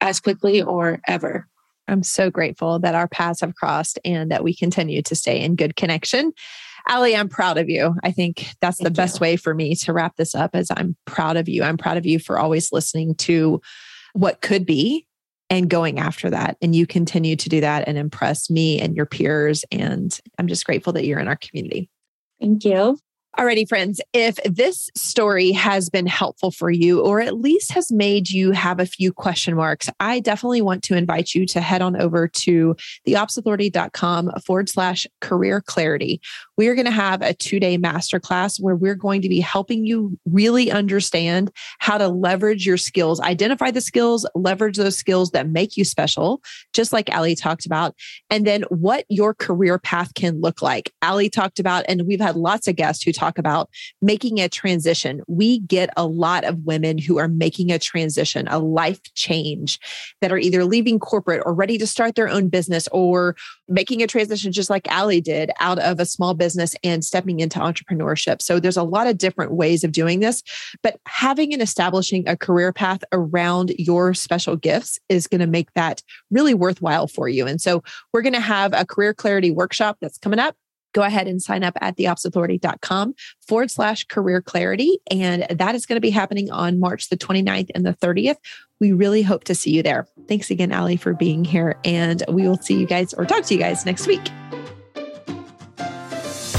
as 0.00 0.20
quickly 0.20 0.62
or 0.62 1.00
ever. 1.06 1.46
I'm 1.88 2.02
so 2.02 2.30
grateful 2.30 2.78
that 2.80 2.94
our 2.94 3.08
paths 3.08 3.40
have 3.40 3.54
crossed 3.54 3.98
and 4.04 4.30
that 4.30 4.42
we 4.42 4.54
continue 4.54 5.02
to 5.02 5.14
stay 5.14 5.40
in 5.40 5.54
good 5.56 5.76
connection. 5.76 6.32
Allie, 6.88 7.16
I'm 7.16 7.28
proud 7.28 7.58
of 7.58 7.68
you. 7.68 7.94
I 8.02 8.12
think 8.12 8.54
that's 8.60 8.78
Thank 8.78 8.86
the 8.86 8.90
best 8.90 9.20
way 9.20 9.36
for 9.36 9.54
me 9.54 9.74
to 9.76 9.92
wrap 9.92 10.16
this 10.16 10.34
up 10.34 10.54
is 10.54 10.70
I'm 10.70 10.96
proud 11.04 11.36
of 11.36 11.48
you. 11.48 11.62
I'm 11.62 11.76
proud 11.76 11.96
of 11.96 12.06
you 12.06 12.18
for 12.18 12.38
always 12.38 12.72
listening 12.72 13.14
to 13.16 13.60
what 14.12 14.40
could 14.40 14.64
be 14.64 15.06
and 15.50 15.68
going 15.68 15.98
after 15.98 16.30
that. 16.30 16.56
And 16.62 16.74
you 16.74 16.86
continue 16.86 17.36
to 17.36 17.48
do 17.48 17.60
that 17.60 17.88
and 17.88 17.98
impress 17.98 18.50
me 18.50 18.80
and 18.80 18.96
your 18.96 19.06
peers. 19.06 19.64
And 19.70 20.18
I'm 20.38 20.46
just 20.46 20.64
grateful 20.64 20.92
that 20.94 21.04
you're 21.04 21.20
in 21.20 21.28
our 21.28 21.36
community. 21.36 21.90
Thank 22.40 22.64
you. 22.64 22.98
Alrighty, 23.38 23.68
friends, 23.68 24.00
if 24.14 24.36
this 24.44 24.90
story 24.94 25.52
has 25.52 25.90
been 25.90 26.06
helpful 26.06 26.50
for 26.50 26.70
you 26.70 27.02
or 27.02 27.20
at 27.20 27.36
least 27.36 27.70
has 27.72 27.92
made 27.92 28.30
you 28.30 28.52
have 28.52 28.80
a 28.80 28.86
few 28.86 29.12
question 29.12 29.54
marks, 29.54 29.90
I 30.00 30.20
definitely 30.20 30.62
want 30.62 30.82
to 30.84 30.96
invite 30.96 31.34
you 31.34 31.44
to 31.48 31.60
head 31.60 31.82
on 31.82 32.00
over 32.00 32.28
to 32.28 32.74
theopsauthority.com 33.06 34.30
forward 34.42 34.70
slash 34.70 35.06
career 35.20 35.60
clarity. 35.60 36.18
We 36.56 36.68
are 36.68 36.74
going 36.74 36.86
to 36.86 36.90
have 36.90 37.20
a 37.20 37.34
two 37.34 37.60
day 37.60 37.76
masterclass 37.76 38.58
where 38.58 38.74
we're 38.74 38.94
going 38.94 39.20
to 39.20 39.28
be 39.28 39.40
helping 39.40 39.84
you 39.84 40.18
really 40.24 40.70
understand 40.70 41.50
how 41.78 41.98
to 41.98 42.08
leverage 42.08 42.64
your 42.64 42.78
skills, 42.78 43.20
identify 43.20 43.70
the 43.70 43.82
skills, 43.82 44.26
leverage 44.34 44.78
those 44.78 44.96
skills 44.96 45.32
that 45.32 45.46
make 45.46 45.76
you 45.76 45.84
special, 45.84 46.40
just 46.72 46.90
like 46.90 47.10
Allie 47.10 47.34
talked 47.34 47.66
about, 47.66 47.94
and 48.30 48.46
then 48.46 48.62
what 48.70 49.04
your 49.10 49.34
career 49.34 49.78
path 49.78 50.14
can 50.14 50.40
look 50.40 50.62
like. 50.62 50.90
Allie 51.02 51.28
talked 51.28 51.60
about, 51.60 51.84
and 51.86 52.06
we've 52.06 52.18
had 52.18 52.36
lots 52.36 52.66
of 52.66 52.76
guests 52.76 53.04
who 53.04 53.12
talk 53.12 53.25
talk 53.26 53.38
about 53.38 53.68
making 54.00 54.40
a 54.40 54.48
transition. 54.48 55.22
We 55.26 55.60
get 55.60 55.90
a 55.96 56.06
lot 56.06 56.44
of 56.44 56.64
women 56.64 56.98
who 56.98 57.18
are 57.18 57.28
making 57.28 57.72
a 57.72 57.78
transition, 57.78 58.46
a 58.48 58.58
life 58.58 59.00
change 59.14 59.80
that 60.20 60.32
are 60.32 60.38
either 60.38 60.64
leaving 60.64 60.98
corporate 60.98 61.42
or 61.44 61.54
ready 61.54 61.78
to 61.78 61.86
start 61.86 62.14
their 62.14 62.28
own 62.28 62.48
business 62.48 62.88
or 62.92 63.36
making 63.68 64.02
a 64.02 64.06
transition 64.06 64.52
just 64.52 64.70
like 64.70 64.86
Allie 64.88 65.20
did 65.20 65.50
out 65.60 65.78
of 65.80 65.98
a 65.98 66.06
small 66.06 66.34
business 66.34 66.74
and 66.84 67.04
stepping 67.04 67.40
into 67.40 67.58
entrepreneurship. 67.58 68.40
So 68.40 68.60
there's 68.60 68.76
a 68.76 68.82
lot 68.82 69.06
of 69.06 69.18
different 69.18 69.52
ways 69.52 69.82
of 69.82 69.92
doing 69.92 70.20
this, 70.20 70.42
but 70.82 70.98
having 71.06 71.52
and 71.52 71.62
establishing 71.62 72.28
a 72.28 72.36
career 72.36 72.72
path 72.72 73.02
around 73.12 73.72
your 73.78 74.14
special 74.14 74.56
gifts 74.56 74.98
is 75.08 75.26
going 75.26 75.40
to 75.40 75.46
make 75.46 75.72
that 75.74 76.02
really 76.30 76.54
worthwhile 76.54 77.08
for 77.08 77.28
you. 77.28 77.46
And 77.46 77.60
so 77.60 77.82
we're 78.12 78.22
going 78.22 78.32
to 78.34 78.40
have 78.40 78.72
a 78.72 78.86
career 78.86 79.12
clarity 79.12 79.50
workshop 79.50 79.98
that's 80.00 80.18
coming 80.18 80.38
up 80.38 80.54
go 80.96 81.02
ahead 81.02 81.28
and 81.28 81.42
sign 81.42 81.62
up 81.62 81.76
at 81.82 81.96
theopsauthority.com 81.98 83.14
forward 83.46 83.70
slash 83.70 84.04
career 84.04 84.40
clarity. 84.40 84.98
And 85.10 85.46
that 85.50 85.74
is 85.74 85.84
going 85.84 85.96
to 85.96 86.00
be 86.00 86.10
happening 86.10 86.50
on 86.50 86.80
March 86.80 87.10
the 87.10 87.18
29th 87.18 87.68
and 87.74 87.84
the 87.84 87.92
30th. 87.92 88.36
We 88.80 88.92
really 88.92 89.22
hope 89.22 89.44
to 89.44 89.54
see 89.54 89.70
you 89.70 89.82
there. 89.82 90.06
Thanks 90.26 90.50
again, 90.50 90.72
Allie, 90.72 90.96
for 90.96 91.12
being 91.12 91.44
here. 91.44 91.78
And 91.84 92.22
we 92.28 92.48
will 92.48 92.58
see 92.58 92.78
you 92.78 92.86
guys 92.86 93.12
or 93.12 93.26
talk 93.26 93.44
to 93.44 93.54
you 93.54 93.60
guys 93.60 93.84
next 93.84 94.06
week. 94.06 94.26